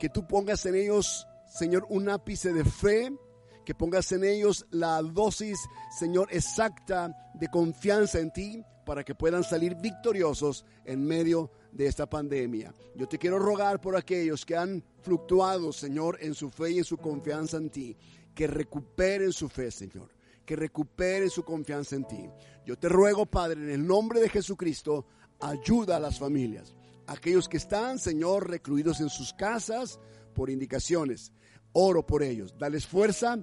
que 0.00 0.08
tú 0.08 0.26
pongas 0.26 0.66
en 0.66 0.74
ellos, 0.74 1.28
Señor, 1.46 1.86
un 1.90 2.08
ápice 2.08 2.52
de 2.52 2.64
fe, 2.64 3.16
que 3.64 3.72
pongas 3.72 4.10
en 4.10 4.24
ellos 4.24 4.66
la 4.72 5.00
dosis, 5.00 5.56
Señor, 5.96 6.26
exacta 6.32 7.16
de 7.34 7.46
confianza 7.46 8.18
en 8.18 8.32
ti 8.32 8.64
para 8.84 9.04
que 9.04 9.14
puedan 9.14 9.44
salir 9.44 9.76
victoriosos 9.76 10.66
en 10.84 11.06
medio 11.06 11.52
de 11.70 11.86
esta 11.86 12.10
pandemia. 12.10 12.74
Yo 12.96 13.06
te 13.06 13.16
quiero 13.16 13.38
rogar 13.38 13.80
por 13.80 13.96
aquellos 13.96 14.44
que 14.44 14.56
han 14.56 14.82
fluctuado, 15.02 15.72
Señor, 15.72 16.18
en 16.20 16.34
su 16.34 16.50
fe 16.50 16.72
y 16.72 16.78
en 16.78 16.84
su 16.84 16.96
confianza 16.96 17.58
en 17.58 17.70
ti, 17.70 17.96
que 18.34 18.48
recuperen 18.48 19.32
su 19.32 19.48
fe, 19.48 19.70
Señor 19.70 20.14
que 20.44 20.56
recupere 20.56 21.30
su 21.30 21.44
confianza 21.44 21.96
en 21.96 22.06
ti. 22.06 22.28
Yo 22.64 22.78
te 22.78 22.88
ruego, 22.88 23.26
Padre, 23.26 23.62
en 23.62 23.70
el 23.70 23.86
nombre 23.86 24.20
de 24.20 24.28
Jesucristo, 24.28 25.06
ayuda 25.40 25.96
a 25.96 26.00
las 26.00 26.18
familias. 26.18 26.74
Aquellos 27.06 27.48
que 27.48 27.58
están, 27.58 27.98
Señor, 27.98 28.48
recluidos 28.48 29.00
en 29.00 29.10
sus 29.10 29.32
casas 29.34 30.00
por 30.34 30.50
indicaciones. 30.50 31.32
Oro 31.72 32.06
por 32.06 32.22
ellos. 32.22 32.54
Dales 32.58 32.86
fuerza, 32.86 33.38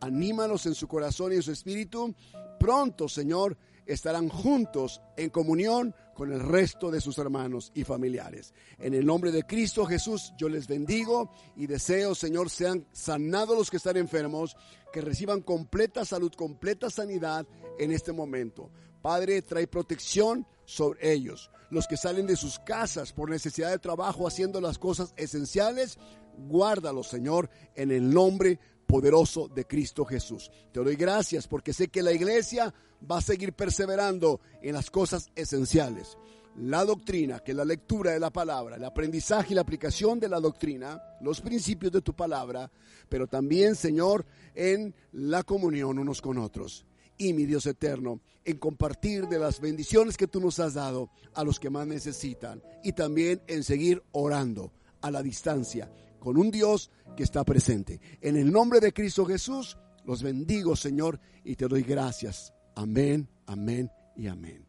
anímalos 0.00 0.66
en 0.66 0.74
su 0.74 0.88
corazón 0.88 1.32
y 1.32 1.36
en 1.36 1.42
su 1.42 1.52
espíritu. 1.52 2.14
Pronto, 2.58 3.08
Señor, 3.08 3.56
estarán 3.86 4.28
juntos 4.28 5.00
en 5.16 5.30
comunión 5.30 5.94
con 6.14 6.32
el 6.32 6.40
resto 6.40 6.90
de 6.90 7.00
sus 7.00 7.18
hermanos 7.18 7.72
y 7.74 7.84
familiares. 7.84 8.54
En 8.78 8.94
el 8.94 9.04
nombre 9.04 9.32
de 9.32 9.42
Cristo 9.42 9.84
Jesús 9.84 10.32
yo 10.38 10.48
les 10.48 10.66
bendigo 10.66 11.30
y 11.56 11.66
deseo, 11.66 12.14
Señor, 12.14 12.50
sean 12.50 12.86
sanados 12.92 13.56
los 13.56 13.70
que 13.70 13.78
están 13.78 13.96
enfermos, 13.96 14.56
que 14.92 15.00
reciban 15.00 15.42
completa 15.42 16.04
salud, 16.04 16.32
completa 16.32 16.88
sanidad 16.90 17.46
en 17.78 17.90
este 17.90 18.12
momento. 18.12 18.70
Padre, 19.02 19.42
trae 19.42 19.66
protección 19.66 20.46
sobre 20.64 21.12
ellos. 21.12 21.50
Los 21.70 21.86
que 21.86 21.96
salen 21.96 22.26
de 22.26 22.36
sus 22.36 22.58
casas 22.58 23.12
por 23.12 23.28
necesidad 23.28 23.70
de 23.70 23.78
trabajo 23.78 24.26
haciendo 24.26 24.60
las 24.60 24.78
cosas 24.78 25.12
esenciales, 25.16 25.98
guárdalos, 26.38 27.08
Señor, 27.08 27.50
en 27.74 27.90
el 27.90 28.12
nombre 28.12 28.60
poderoso 28.94 29.48
de 29.48 29.66
Cristo 29.66 30.04
Jesús. 30.04 30.52
Te 30.70 30.78
doy 30.78 30.94
gracias 30.94 31.48
porque 31.48 31.72
sé 31.72 31.88
que 31.88 32.00
la 32.00 32.12
iglesia 32.12 32.72
va 33.10 33.18
a 33.18 33.20
seguir 33.20 33.52
perseverando 33.52 34.40
en 34.62 34.72
las 34.72 34.88
cosas 34.88 35.32
esenciales. 35.34 36.16
La 36.58 36.84
doctrina, 36.84 37.40
que 37.40 37.50
es 37.50 37.56
la 37.56 37.64
lectura 37.64 38.12
de 38.12 38.20
la 38.20 38.30
palabra, 38.30 38.76
el 38.76 38.84
aprendizaje 38.84 39.48
y 39.50 39.56
la 39.56 39.62
aplicación 39.62 40.20
de 40.20 40.28
la 40.28 40.38
doctrina, 40.38 41.02
los 41.20 41.40
principios 41.40 41.90
de 41.90 42.02
tu 42.02 42.14
palabra, 42.14 42.70
pero 43.08 43.26
también, 43.26 43.74
Señor, 43.74 44.24
en 44.54 44.94
la 45.10 45.42
comunión 45.42 45.98
unos 45.98 46.22
con 46.22 46.38
otros. 46.38 46.86
Y 47.18 47.32
mi 47.32 47.46
Dios 47.46 47.66
eterno, 47.66 48.20
en 48.44 48.58
compartir 48.58 49.26
de 49.26 49.40
las 49.40 49.58
bendiciones 49.58 50.16
que 50.16 50.28
tú 50.28 50.38
nos 50.38 50.60
has 50.60 50.74
dado 50.74 51.10
a 51.34 51.42
los 51.42 51.58
que 51.58 51.68
más 51.68 51.88
necesitan. 51.88 52.62
Y 52.84 52.92
también 52.92 53.42
en 53.48 53.64
seguir 53.64 54.04
orando 54.12 54.72
a 55.00 55.10
la 55.10 55.20
distancia 55.20 55.90
con 56.24 56.38
un 56.38 56.50
Dios 56.50 56.90
que 57.18 57.22
está 57.22 57.44
presente. 57.44 58.00
En 58.22 58.36
el 58.36 58.50
nombre 58.50 58.80
de 58.80 58.94
Cristo 58.94 59.26
Jesús, 59.26 59.76
los 60.06 60.22
bendigo, 60.22 60.74
Señor, 60.74 61.20
y 61.44 61.54
te 61.54 61.68
doy 61.68 61.82
gracias. 61.82 62.54
Amén, 62.74 63.28
amén 63.46 63.90
y 64.16 64.26
amén. 64.28 64.66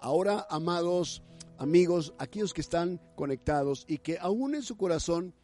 Ahora, 0.00 0.46
amados 0.48 1.22
amigos, 1.58 2.14
aquellos 2.18 2.54
que 2.54 2.62
están 2.62 3.02
conectados 3.16 3.84
y 3.86 3.98
que 3.98 4.18
aún 4.18 4.54
en 4.54 4.62
su 4.62 4.78
corazón 4.78 5.34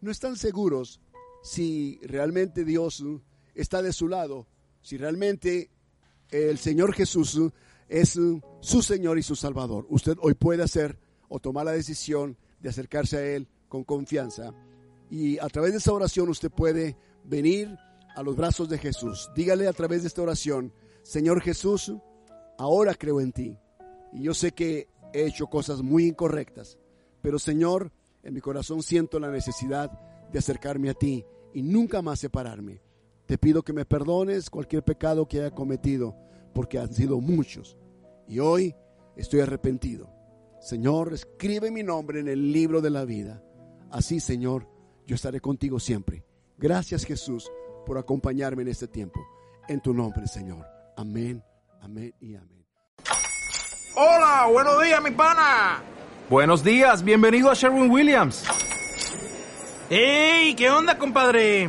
no 0.00 0.10
están 0.10 0.36
seguros 0.36 1.00
si 1.44 2.00
realmente 2.02 2.64
Dios 2.64 3.04
está 3.54 3.82
de 3.82 3.92
su 3.92 4.08
lado, 4.08 4.48
si 4.82 4.96
realmente 4.96 5.70
el 6.30 6.58
Señor 6.58 6.92
Jesús 6.92 7.40
es 7.88 8.18
su 8.60 8.82
Señor 8.82 9.16
y 9.16 9.22
su 9.22 9.36
Salvador. 9.36 9.86
Usted 9.90 10.16
hoy 10.20 10.34
puede 10.34 10.64
hacer 10.64 10.98
o 11.28 11.38
tomar 11.38 11.66
la 11.66 11.72
decisión 11.72 12.36
de 12.58 12.70
acercarse 12.70 13.16
a 13.16 13.24
Él 13.24 13.48
con 13.68 13.84
confianza 13.84 14.52
y 15.10 15.38
a 15.38 15.48
través 15.48 15.72
de 15.72 15.78
esa 15.78 15.92
oración 15.92 16.28
usted 16.28 16.50
puede 16.50 16.96
venir 17.24 17.76
a 18.14 18.22
los 18.22 18.36
brazos 18.36 18.68
de 18.68 18.78
Jesús. 18.78 19.30
Dígale 19.34 19.68
a 19.68 19.72
través 19.72 20.02
de 20.02 20.08
esta 20.08 20.22
oración, 20.22 20.72
Señor 21.02 21.40
Jesús, 21.40 21.92
ahora 22.58 22.94
creo 22.94 23.20
en 23.20 23.32
ti. 23.32 23.58
Y 24.12 24.22
yo 24.22 24.34
sé 24.34 24.52
que 24.52 24.88
he 25.12 25.26
hecho 25.26 25.46
cosas 25.46 25.82
muy 25.82 26.06
incorrectas, 26.06 26.78
pero 27.20 27.38
Señor, 27.38 27.92
en 28.22 28.34
mi 28.34 28.40
corazón 28.40 28.82
siento 28.82 29.18
la 29.18 29.30
necesidad 29.30 29.90
de 30.32 30.38
acercarme 30.38 30.90
a 30.90 30.94
ti 30.94 31.24
y 31.52 31.62
nunca 31.62 32.02
más 32.02 32.20
separarme. 32.20 32.80
Te 33.26 33.38
pido 33.38 33.62
que 33.62 33.72
me 33.72 33.84
perdones 33.84 34.50
cualquier 34.50 34.82
pecado 34.82 35.26
que 35.26 35.40
haya 35.40 35.50
cometido, 35.50 36.16
porque 36.52 36.78
han 36.78 36.92
sido 36.92 37.20
muchos. 37.20 37.76
Y 38.28 38.38
hoy 38.38 38.74
estoy 39.16 39.40
arrepentido. 39.40 40.10
Señor, 40.60 41.12
escribe 41.12 41.70
mi 41.70 41.82
nombre 41.82 42.20
en 42.20 42.28
el 42.28 42.52
libro 42.52 42.80
de 42.80 42.90
la 42.90 43.04
vida. 43.04 43.42
Así, 43.90 44.20
Señor, 44.20 44.68
yo 45.06 45.14
estaré 45.14 45.40
contigo 45.40 45.78
siempre. 45.78 46.24
Gracias 46.58 47.04
Jesús 47.04 47.50
por 47.86 47.98
acompañarme 47.98 48.62
en 48.62 48.68
este 48.68 48.88
tiempo. 48.88 49.20
En 49.68 49.80
tu 49.80 49.92
nombre, 49.92 50.26
Señor. 50.26 50.66
Amén, 50.96 51.42
amén 51.80 52.14
y 52.20 52.34
amén. 52.34 52.64
Hola, 53.96 54.48
buenos 54.50 54.82
días, 54.82 55.02
mi 55.02 55.10
pana. 55.10 55.82
Buenos 56.28 56.64
días, 56.64 57.02
bienvenido 57.04 57.50
a 57.50 57.54
Sherwin 57.54 57.90
Williams. 57.90 58.44
¡Ey! 59.90 60.54
¿Qué 60.54 60.70
onda, 60.70 60.98
compadre? 60.98 61.68